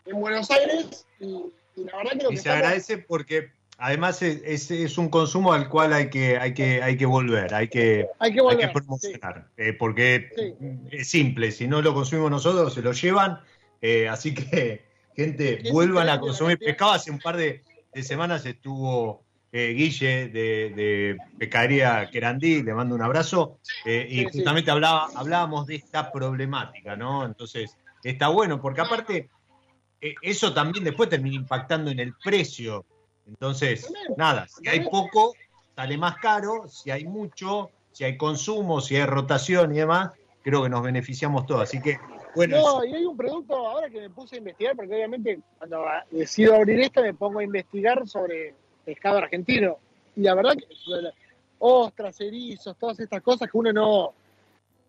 [0.06, 1.26] en Buenos Aires y,
[1.76, 4.98] y la verdad que lo Y que se estamos- agradece porque además es, es- es
[4.98, 8.40] un consumo al cual hay que, hay que, hay que volver, hay que, hay que
[8.40, 8.68] hay volver.
[8.68, 9.48] que promocionar.
[9.58, 10.54] eh, porque Sí.
[10.92, 13.40] es simple, si no lo consumimos nosotros, se lo llevan.
[13.82, 16.92] Eh, así que, gente, vuelvan a consumir pescado.
[16.92, 17.64] Hace un par de,
[17.94, 23.58] de semanas estuvo eh, Guille de, de Pescadería Querandí, le mando un abrazo.
[23.86, 27.26] eh, y justamente hablaba, hablábamos de esta problemática, ¿no?
[27.26, 29.30] Entonces, está bueno, porque aparte,
[30.02, 32.86] eh, eso también después termina impactando en el precio.
[33.28, 35.34] Entonces, nada, si hay poco,
[35.76, 40.12] sale más caro, si hay mucho, si hay consumo, si hay rotación y demás,
[40.44, 41.64] creo que nos beneficiamos todos.
[41.64, 41.98] Así que,
[42.36, 45.86] bueno, No, y hay un producto ahora que me puse a investigar, porque obviamente cuando
[46.12, 48.54] decido abrir esto me pongo a investigar sobre
[48.86, 49.78] pescado argentino.
[50.16, 50.66] Y la verdad que
[51.60, 54.14] ostras, erizos, todas estas cosas que uno no...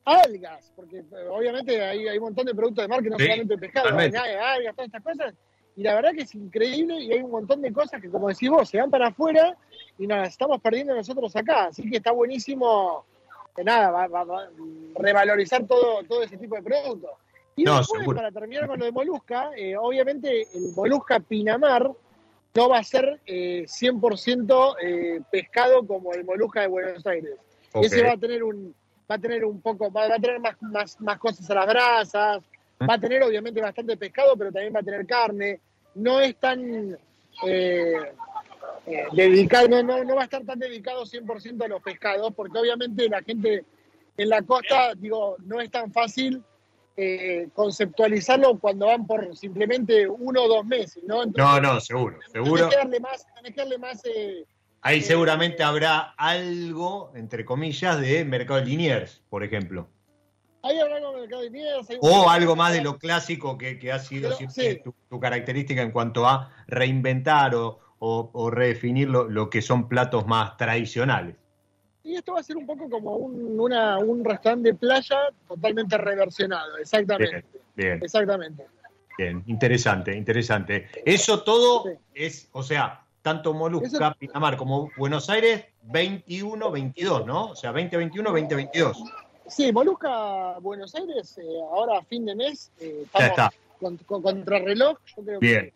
[0.05, 3.25] Algas, porque eh, obviamente hay, hay un montón de productos de mar que no Sí,
[3.25, 5.35] solamente pescado, hay algas, todas estas cosas.
[5.77, 8.49] Y la verdad que es increíble y hay un montón de cosas que, como decís
[8.49, 9.57] vos, se van para afuera
[9.99, 11.67] y nos las estamos perdiendo nosotros acá.
[11.67, 13.05] Así que está buenísimo,
[13.55, 14.49] que nada, va, va- va
[14.97, 17.11] revalorizar todo, todo ese tipo de productos.
[17.57, 18.17] Y No, después, seguro.
[18.17, 21.91] para terminar con lo de Molusca, eh, obviamente el Molusca Pinamar
[22.55, 27.35] no va a ser eh, 100% eh, pescado como el Molusca de Buenos Aires.
[27.75, 28.75] Ese va a tener un
[29.11, 31.67] va a tener un poco, va, va a tener más, más, más cosas a las
[31.67, 32.43] brasas,
[32.89, 35.61] va a tener obviamente bastante pescado, pero también va a tener carne.
[35.97, 36.97] No es tan
[37.45, 37.93] eh,
[38.87, 42.59] eh, dedicado, no, no, no va a estar tan dedicado 100% a los pescados, porque
[42.59, 43.65] obviamente la gente
[44.17, 46.43] en la costa, digo, no es tan fácil
[46.97, 51.23] eh, conceptualizarlo cuando van por simplemente uno o dos meses, ¿no?
[51.23, 52.69] Entonces, No, no, seguro, Tenés seguro.
[52.69, 54.45] que darle más, tenés que darle más, eh,
[54.83, 59.89] Ahí seguramente habrá algo, entre comillas, de mercado de Liniers, por ejemplo.
[60.63, 61.89] Ahí habrá algo de mercado de Liniers.
[62.01, 64.81] O algo más de lo clásico que, que ha sido Pero, siempre sí.
[64.83, 69.87] tu, tu característica en cuanto a reinventar o, o- o redefinir lo, lo que son
[69.89, 71.37] platos más tradicionales.
[72.03, 75.99] Y esto va a ser un poco como un, una- un restaurante de playa totalmente
[75.99, 77.45] reversionado, exactamente.
[77.77, 78.67] Bien, Exactamente.
[79.19, 80.89] bien, interesante, interesante.
[81.05, 81.91] Eso todo Sí.
[82.15, 87.51] es, o sea, tanto Molusca, Pinamar como Buenos Aires, 21-22, ¿no?
[87.51, 88.97] O sea, 2021-2022.
[89.47, 91.43] Sí, Molusca, Buenos Aires, eh,
[91.73, 93.53] ahora a fin de mes, eh, Ya estamos está.
[93.79, 94.97] con, con- contrarreloj.
[95.17, 95.73] Yo creo Bien.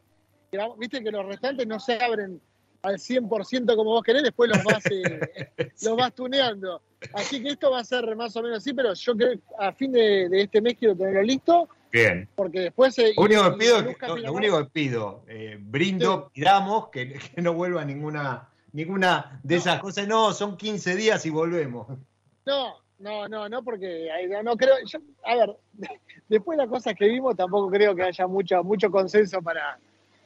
[0.50, 2.40] que, viste que los restaurantes no se abren
[2.84, 5.20] al 100% como vos querés, después los vas, eh,
[5.82, 6.82] los vas tuneando.
[7.12, 9.72] Así que esto va a ser más o menos así, pero yo creo que a
[9.72, 12.28] fin de, de este mes quiero tenerlo listo, Bien.
[12.34, 12.98] porque después...
[12.98, 14.90] eh, Lo único que pido, lo, lo único que
[15.28, 20.06] eh, brindo, pidamos que, que no vuelva ninguna, ninguna de esas cosas.
[20.08, 21.86] No, son 15 días y volvemos.
[22.44, 24.74] No, no, no, no, porque no, no creo.
[24.84, 25.56] yo- a ver,
[26.28, 29.78] después de las cosas que vimos, tampoco creo que haya mucho, mucho consenso para,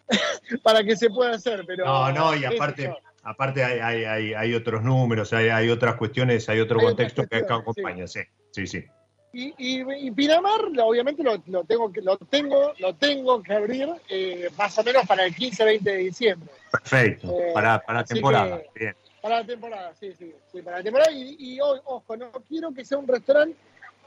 [0.63, 1.65] para que se pueda hacer.
[1.67, 2.93] Pero, No, no, y aparte,
[3.23, 7.37] aparte hay, hay, hay, hay otros números, hay, hay otras cuestiones, hay otro contexto que,
[7.49, 8.21] acompaña, sí,
[8.53, 8.85] sí, sí.
[9.31, 13.87] Y, y, y Pinamar, obviamente lo, lo tengo que lo tengo, lo tengo que abrir
[14.09, 16.49] eh, más o menos para el 15-20 de diciembre.
[16.73, 18.63] Perfecto, Eh, para, para temporada.
[18.75, 18.97] que- Bien.
[19.21, 21.11] Para la temporada, sí, sí, sí, para la temporada.
[21.13, 23.55] Y, y o- ojo, no quiero que sea un restaurante.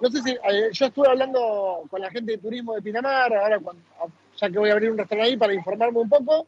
[0.02, 3.60] No sé si eh, yo estuve hablando con la gente de turismo de Pinamar, ahora
[3.60, 3.84] cuando,
[4.42, 6.48] ya que voy a abrir un restaurante ahí para informarme un poco.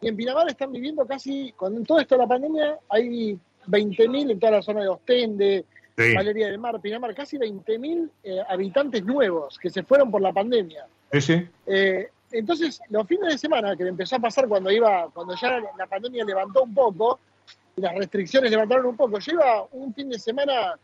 [0.00, 3.38] Y en Pinamar están viviendo casi, con todo esto de la pandemia, hay
[3.68, 5.64] 20.000 en toda la zona de Ostende,
[5.96, 10.32] Sí, Galería del Mar, Pinamar, casi 20.000 eh, habitantes nuevos que se fueron por la
[10.32, 10.86] pandemia.
[11.12, 11.48] sí, sí.
[11.66, 15.60] Eh, entonces, los fines de semana que me empezó a pasar cuando iba, cuando ya
[15.78, 17.20] la pandemia levantó un poco,
[17.76, 20.76] y las restricciones levantaron un poco, yo iba un fin de semana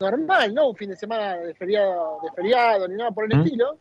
[0.00, 3.42] normal, no un fin de semana de feriado, de feriado ni nada por el ¿Mm?
[3.42, 3.78] estilo.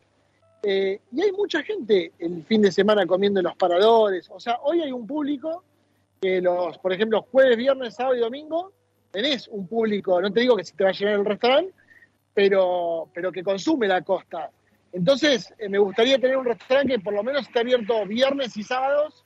[0.64, 4.30] Eh, y hay mucha gente el fin de semana comiendo en los paradores.
[4.32, 5.64] O sea, hoy hay un público
[6.22, 8.74] que los, por ejemplo, jueves, viernes, sábado y domingo,
[9.12, 11.74] tenés un público, no te digo que se te va a llenar el restaurante,
[12.34, 14.51] pero, pero que consume la costa.
[14.91, 18.64] Entonces, eh, me gustaría tener un restaurante que por lo menos esté abierto viernes y
[18.64, 19.26] sábados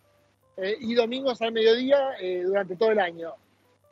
[0.57, 3.33] eh, y domingos al mediodía eh, durante todo el año.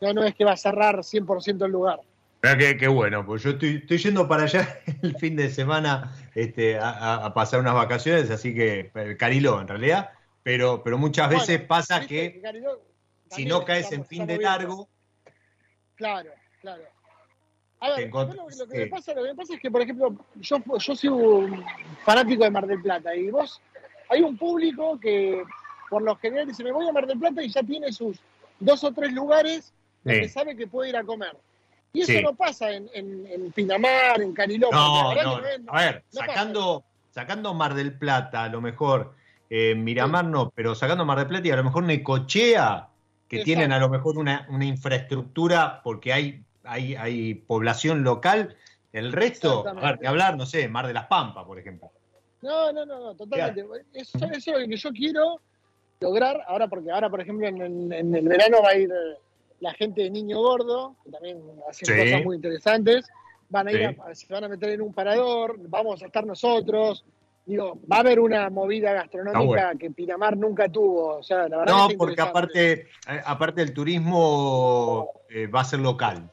[0.01, 1.99] No, no es que va a cerrar 100% el lugar.
[2.41, 6.77] Qué, qué bueno, pues yo estoy, estoy yendo para allá el fin de semana este,
[6.81, 10.11] a, pasar unas vacaciones, así que eh, Cariló en realidad,
[10.43, 12.33] pero, pero muchas Bueno, veces pasa ¿Viste?
[12.33, 12.81] que Cariló
[13.29, 14.89] si no caes en fin de largo,
[15.95, 16.31] Claro,
[16.61, 16.83] claro.
[17.81, 20.15] A ver, lo, lo que me pasa, lo que me pasa es que, por ejemplo,
[20.35, 21.65] yo, yo soy un
[22.03, 23.61] fanático de Mar del Plata y vos,
[24.09, 25.43] hay un público que
[25.89, 28.19] por lo general dice, me voy a Mar del Plata y ya tiene sus
[28.59, 29.73] dos o tres lugares
[30.03, 30.33] donde Sí.
[30.33, 31.35] sabe que puede ir a comer.
[31.93, 32.21] Y eso Sí.
[32.23, 34.69] no pasa en, en, en Pinamar, en Cariló.
[34.71, 35.41] No, no.
[35.67, 39.15] A ver, sacando, sacando Mar del Plata, a lo mejor
[39.49, 42.87] eh, Miramar no, pero sacando Mar del Plata y a lo mejor Necochea,
[43.27, 43.45] que Exacto.
[43.45, 48.55] tienen a lo mejor una, una infraestructura porque hay, hay, hay población local,
[48.93, 51.91] el resto, a ver, de hablar, no sé, Mar de las Pampas, por ejemplo.
[52.41, 53.63] No, no, no, no, totalmente.
[53.93, 55.41] Eso, eso es lo que yo quiero
[55.99, 59.17] lograr ahora, porque ahora, por ejemplo, en, en- en el verano va a ir eh,
[59.59, 61.37] la gente de Niño Gordo, que también
[61.69, 62.03] hacen Sí.
[62.03, 63.05] cosas muy interesantes.
[63.49, 63.95] Van a ir, Sí.
[64.05, 67.03] a- se van a meter en un parador, vamos a estar nosotros.
[67.45, 69.79] Digo, va a haber una movida gastronómica bueno.
[69.79, 71.17] que Pinamar nunca tuvo.
[71.17, 72.87] O sea, la verdad No, que porque aparte, eh,
[73.25, 76.29] aparte el turismo eh, va a ser local.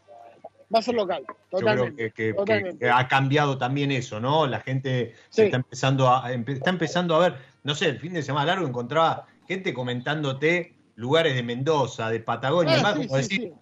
[0.75, 2.05] Va a ser local, Yo creo totalmente.
[2.05, 2.79] que, que- totalmente.
[2.85, 4.47] que ha cambiado también eso, ¿no?
[4.47, 8.23] La gente se está empezando a está empezando a ver, no sé, el fin de
[8.23, 13.17] semana largo encontraba gente comentándote lugares de Mendoza, de Patagonia, Ah, y demás, sí, como
[13.17, 13.53] sí, decir, sí.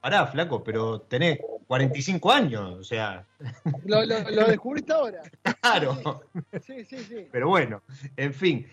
[0.00, 3.26] pará, flaco, pero tenés 45 años, o sea,
[3.84, 5.20] Lo, lo- lo descubriste ahora.
[5.60, 6.22] claro.
[6.64, 7.28] Sí, sí, sí.
[7.32, 7.82] Pero bueno,
[8.16, 8.66] en fin.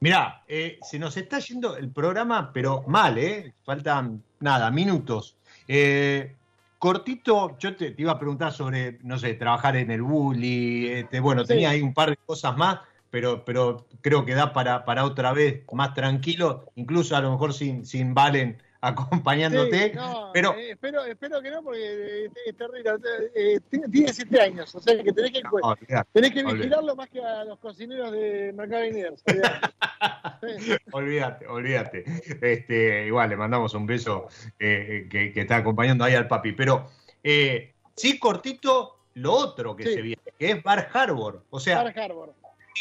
[0.00, 3.54] Mirá, eh, se nos está yendo el programa, pero mal, ¿eh?
[3.62, 5.36] Faltan, nada, minutos.
[5.68, 6.34] Eh,
[6.78, 10.88] cortito, yo te, te iba a preguntar sobre, no sé, trabajar en el bully.
[10.88, 12.80] este, bueno, tenía ahí un par de cosas más,
[13.12, 17.52] pero, pero creo que da para, para otra vez más tranquilo, incluso a lo mejor
[17.52, 19.90] sin, sin Valen acompañándote.
[19.90, 22.90] Sí, no, pero- eh, espero, espero que no, porque eh, es terrible.
[23.36, 26.56] Eh, tiene, siete años, o sea que tenés que, No, olvidate, tenés que olvidate.
[26.56, 28.82] vigilarlo más que a los cocineros de Mercado.
[28.90, 30.72] Sí.
[30.92, 32.04] Olvídate, olvídate.
[32.40, 34.26] Este, igual le mandamos un beso
[34.58, 36.52] eh, que, que está acompañando ahí al papi.
[36.52, 36.88] Pero
[37.22, 39.94] eh, sí, cortito, lo otro que Sí.
[39.94, 41.44] se viene, que es Bar Harbor.
[41.50, 42.34] O sea, Bar Harbor.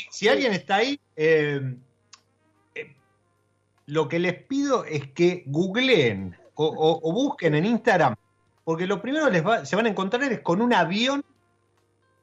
[0.09, 1.75] Si alguien está ahí, eh,
[2.75, 2.95] eh,
[3.87, 8.15] lo que les pido es que googleen o, o- o busquen en Instagram,
[8.63, 11.23] porque lo primero les va- se van a encontrar es con un avión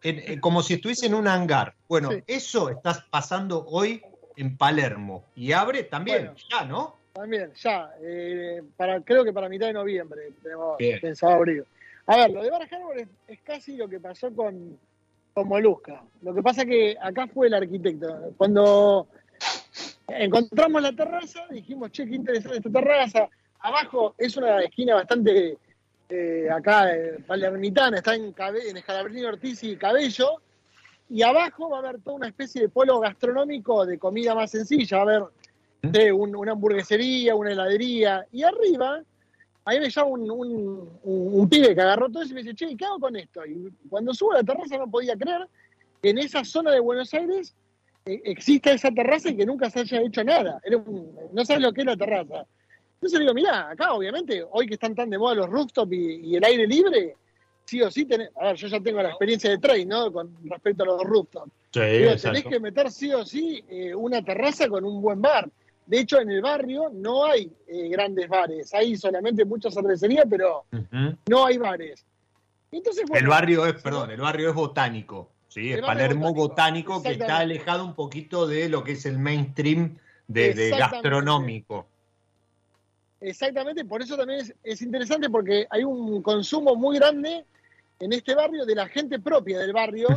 [0.02, 1.74] en- en- como si estuviese en un hangar.
[1.88, 2.22] Bueno, Sí.
[2.26, 4.00] eso está pasando hoy
[4.36, 5.24] en Palermo.
[5.34, 6.34] Y abre también, Bueno.
[6.50, 6.96] ya, ¿no?
[7.12, 7.90] También, ya.
[8.00, 11.00] eh, para, creo que para mitad de noviembre tenemos Bien.
[11.00, 11.66] pensado abrir.
[12.06, 14.78] A ver, lo de Bar Harbor es, es casi lo que pasó con,
[15.38, 16.02] con Molusca.
[16.22, 18.32] Lo que pasa que acá fue el arquitecto.
[18.36, 19.06] Cuando
[20.08, 23.28] encontramos la terraza, dijimos, che, qué interesante esta terraza.
[23.60, 25.56] Abajo es una esquina bastante
[26.08, 30.40] eh, acá, eh, palermitana, está en, Cabe- en Escalabrini Ortiz y Cabello.
[31.10, 34.98] Y abajo va a haber toda una especie de polo gastronómico de comida más sencilla.
[34.98, 35.28] Va a haber
[35.82, 39.02] de un- una hamburguesería, una heladería, y arriba,
[39.68, 42.54] ahí me llama un, un- un- un pibe que agarró todo eso y me dice,
[42.54, 43.44] che, ¿qué hago con esto?
[43.46, 45.46] Y cuando subo a la terraza no podía creer
[46.02, 47.54] que en esa zona de Buenos Aires
[48.06, 50.60] eh, exista esa terraza y que nunca se haya hecho nada.
[50.64, 50.82] Era
[51.32, 52.46] no sabes lo que es la terraza.
[52.94, 56.36] Entonces digo, mirá, acá obviamente, hoy que están tan de moda los rooftop y, y
[56.36, 57.16] el aire libre,
[57.64, 60.10] sí o sí tenés, a ver, yo ya tengo la experiencia de trade, ¿no?
[60.12, 61.52] Con respecto a los rooftops.
[61.72, 65.48] Sí, Digo, tenés que meter sí o sí eh, una terraza con un buen bar.
[65.88, 70.66] De hecho, en el barrio no hay eh, grandes bares, hay solamente mucha cervecería, pero
[71.26, 72.04] no hay bares.
[72.70, 75.30] Entonces, bueno, el barrio es, perdón, el barrio es botánico.
[75.48, 79.18] Sí, es Palermo botánico, botánico, que está alejado un poquito de lo que es el
[79.18, 81.86] mainstream de, gastronómico.
[83.22, 87.46] Exactamente, por eso también es, es interesante porque hay un consumo muy grande
[88.00, 90.08] en este barrio de la gente propia del barrio,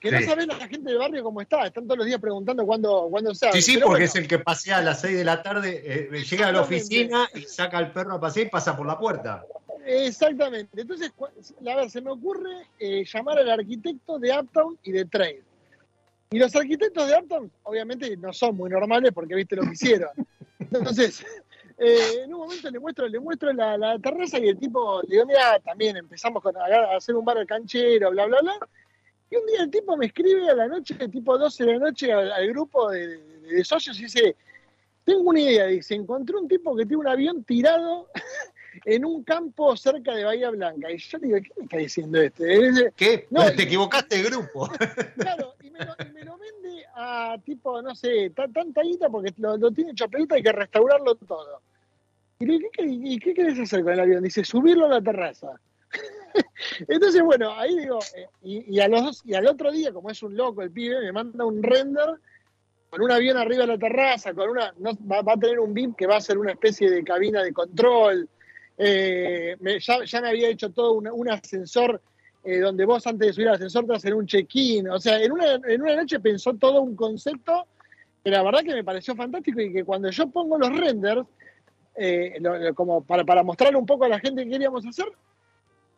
[0.00, 0.24] que no sí.
[0.24, 3.46] sabes la gente del barrio cómo está, están todos los días preguntando cuándo, cuándo se
[3.46, 3.60] abre.
[3.60, 5.82] Sí, sí, Pero porque bueno, es el que pasea a las 6 de la tarde,
[5.84, 8.98] eh, llega a la oficina y saca al perro a pasear y pasa por la
[8.98, 9.44] puerta.
[9.86, 10.80] Exactamente.
[10.80, 15.42] Entonces, a ver, se me ocurre eh, llamar al arquitecto de Uptown y de Trade.
[16.30, 20.10] Y los arquitectos de Uptown, obviamente, no son muy normales porque viste lo que hicieron.
[20.58, 21.24] Entonces,
[21.80, 25.08] eh, en un momento le muestro, le muestro la, la terraza y el tipo le
[25.16, 28.58] digo, mira, también empezamos con, a, hacer un bar al canchero, bla, bla, bla.
[29.30, 32.12] Y un día el tipo me escribe a la noche, tipo 12 de la noche,
[32.12, 34.36] al, al grupo de, de- de socios y dice,
[35.04, 38.08] tengo una idea, dice, encontré un tipo que tiene un avión tirado
[38.84, 40.90] en un campo cerca de Bahía Blanca.
[40.92, 42.54] Y yo digo, ¿qué me está diciendo este?
[42.54, 43.26] Y dice, ¿Qué?
[43.30, 44.68] No, Te y- equivocaste de grupo.
[45.16, 49.08] claro, y me, lo, y me lo vende a tipo, no sé, ta- tanta guita
[49.08, 51.62] porque lo, lo tiene hecho pelota, hay que restaurarlo todo.
[52.40, 54.22] Y ¿qué, y qué querés hacer con el avión?
[54.22, 55.48] Dice, subirlo a la terraza.
[56.88, 60.36] Entonces, bueno, ahí digo, eh, y, a los y al otro día, como es un
[60.36, 62.08] loco el pibe, me manda un render
[62.88, 66.06] con un avión arriba de la terraza, con una, va, a tener un VIP que
[66.06, 68.28] va a ser una especie de cabina de control.
[68.78, 72.00] Eh, ya, me había hecho todo un ascensor
[72.42, 74.88] eh, donde vos antes de subir al ascensor te hacer un check-in.
[74.88, 77.66] O sea, en una, en una noche pensó todo un concepto
[78.24, 81.26] que la verdad que me pareció fantástico y que cuando yo pongo los renders,
[82.02, 85.06] eh, como para, para mostrarle un poco a la gente que queríamos hacer,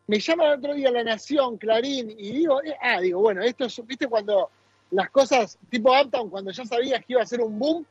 [0.05, 3.63] me llama el otro día La Nación, Clarín, y digo, eh, ah, digo, bueno, esto
[3.63, 4.49] es, viste, cuando
[4.91, 7.85] las cosas tipo Uptown, cuando ya sabías que iba a ser un boom,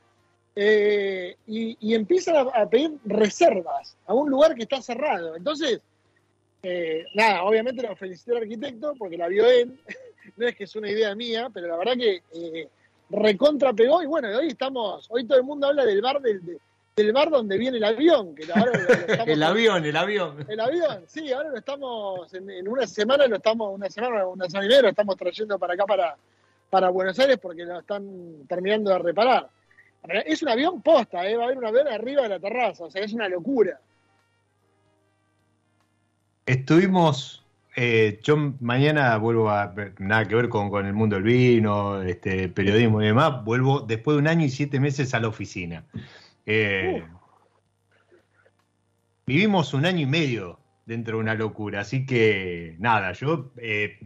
[0.55, 5.35] eh, y, empiezan a, pedir reservas a un lugar que está cerrado.
[5.35, 5.81] Entonces,
[7.15, 9.81] nada, obviamente lo felicité al arquitecto porque la vio él,
[10.37, 12.69] no es que es una idea mía, pero la verdad que
[13.09, 16.59] recontra pegó y bueno, hoy estamos, hoy todo el mundo habla del bar del, de-
[16.97, 20.45] del bar donde viene el avión, que ahora lo- El avión, el avión.
[20.47, 24.47] el avión, sí, ahora lo estamos, en, en una semana lo estamos, una semana, una
[24.47, 26.17] semana y media lo estamos trayendo para acá, para,
[26.69, 29.49] para Buenos Aires, porque lo están terminando de reparar.
[30.27, 31.37] Es un avión posta, ¿eh?
[31.37, 33.81] va a haber un avión arriba de la terraza, o sea, es una locura.
[36.45, 37.43] Estuvimos,
[37.77, 42.49] eh, yo mañana vuelvo a nada que ver con, con el mundo del vino, este,
[42.49, 45.85] periodismo y demás, vuelvo después de un año y siete meses a la oficina.
[46.47, 47.05] Eh,
[49.27, 53.99] vivimos un año y medio dentro de una locura, así que nada, yo eh,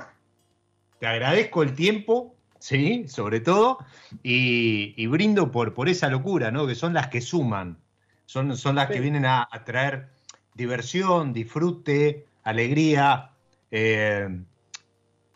[0.99, 3.79] te agradezco el tiempo, sí, sobre todo,
[4.23, 6.67] y, y brindo por, por esa locura, ¿no?
[6.67, 7.79] Que son las que suman,
[8.27, 10.09] son, son las que vienen a, a traer
[10.55, 13.31] diversión, disfrute, alegría,
[13.71, 14.29] eh,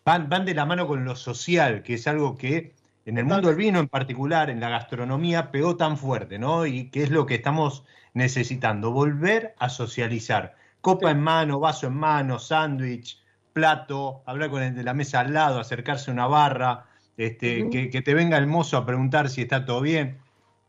[0.05, 2.75] van, van de la mano con lo social, que es algo que
[3.07, 6.67] en el mundo del vino en particular, en la gastronomía, pegó tan fuerte, ¿no?
[6.67, 7.85] Y que es lo que estamos
[8.15, 10.55] necesitando, volver a socializar.
[10.81, 11.13] Copa Sí.
[11.13, 13.21] en mano, vaso en mano, sándwich,
[13.53, 16.87] plato, hablar con el de la mesa al lado, acercarse a una barra,
[17.17, 20.19] este, que te venga el mozo a preguntar si está todo bien.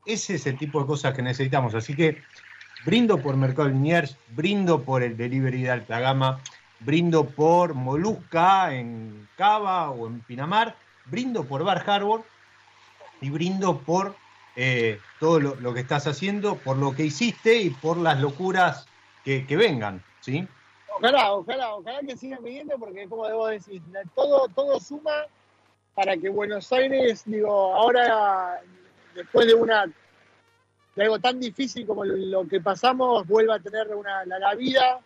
[0.06, 1.76] Ese es el tipo de cosas que necesitamos.
[1.76, 2.22] Así que
[2.86, 6.40] brindo por Mercado Liniers, brindo por el delivery de alta gama,
[6.80, 10.76] brindo por Molusca en Cava o en Pinamar,
[11.06, 12.24] brindo por Bar Harbor
[13.22, 14.16] y brindo por
[14.56, 18.88] eh, todo lo, que estás haciendo, por lo que hiciste y por las locuras
[19.24, 20.48] que, vengan, ¿sí?
[20.98, 25.26] Ojalá, ojalá, ojalá que sigan viniendo porque como decís, la- todo, todo suma
[25.94, 28.62] para que Buenos Aires, digo, ahora
[29.16, 29.86] después de una
[30.96, 35.00] de algo tan difícil como lo que pasamos, vuelva a tener una, la vida,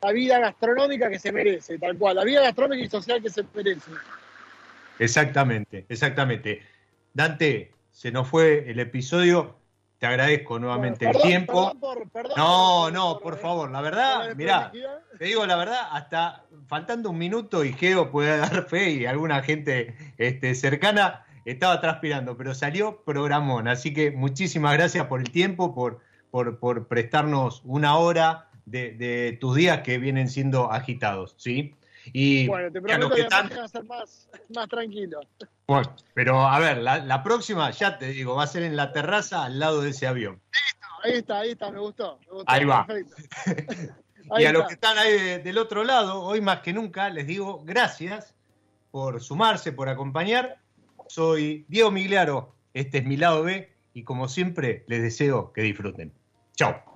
[0.00, 3.44] la vida gastronómica que se merece, tal cual, la vida gastronómica y social que se
[3.54, 3.90] merece.
[4.98, 6.62] Exactamente, exactamente.
[7.12, 9.56] Dante, se nos fue el episodio.
[9.98, 11.72] Te agradezco nuevamente el tiempo.
[11.72, 14.70] perdón por- perdón No, no, por favor, la verdad, mirá,
[15.18, 19.42] te digo la verdad, hasta faltando un minuto y Geo puede dar fe y alguna
[19.42, 23.68] gente este, cercana estaba transpirando, pero salió programón.
[23.68, 29.38] Así que muchísimas gracias por el tiempo, por, por, por prestarnos una hora de, de
[29.40, 31.74] tus días que vienen siendo agitados, ¿sí?
[32.12, 35.20] Y, Bueno, te prometo que a ser más, más tranquilo.
[35.66, 38.92] bueno, pero a ver, la, la próxima, ya te digo, va a ser en la
[38.92, 40.40] terraza al lado de ese avión.
[41.02, 42.18] Ahí está, ahí está, me gustó.
[42.26, 42.86] me gustó, Ahí va.
[44.38, 47.28] Y a los que están ahí de- del otro lado, hoy más que nunca, les
[47.28, 48.34] digo gracias
[48.90, 50.58] por sumarse, por acompañar.
[51.08, 56.12] Soy Diego Migliaro, este es mi lado B y como siempre les deseo que disfruten.
[56.56, 56.95] Chao.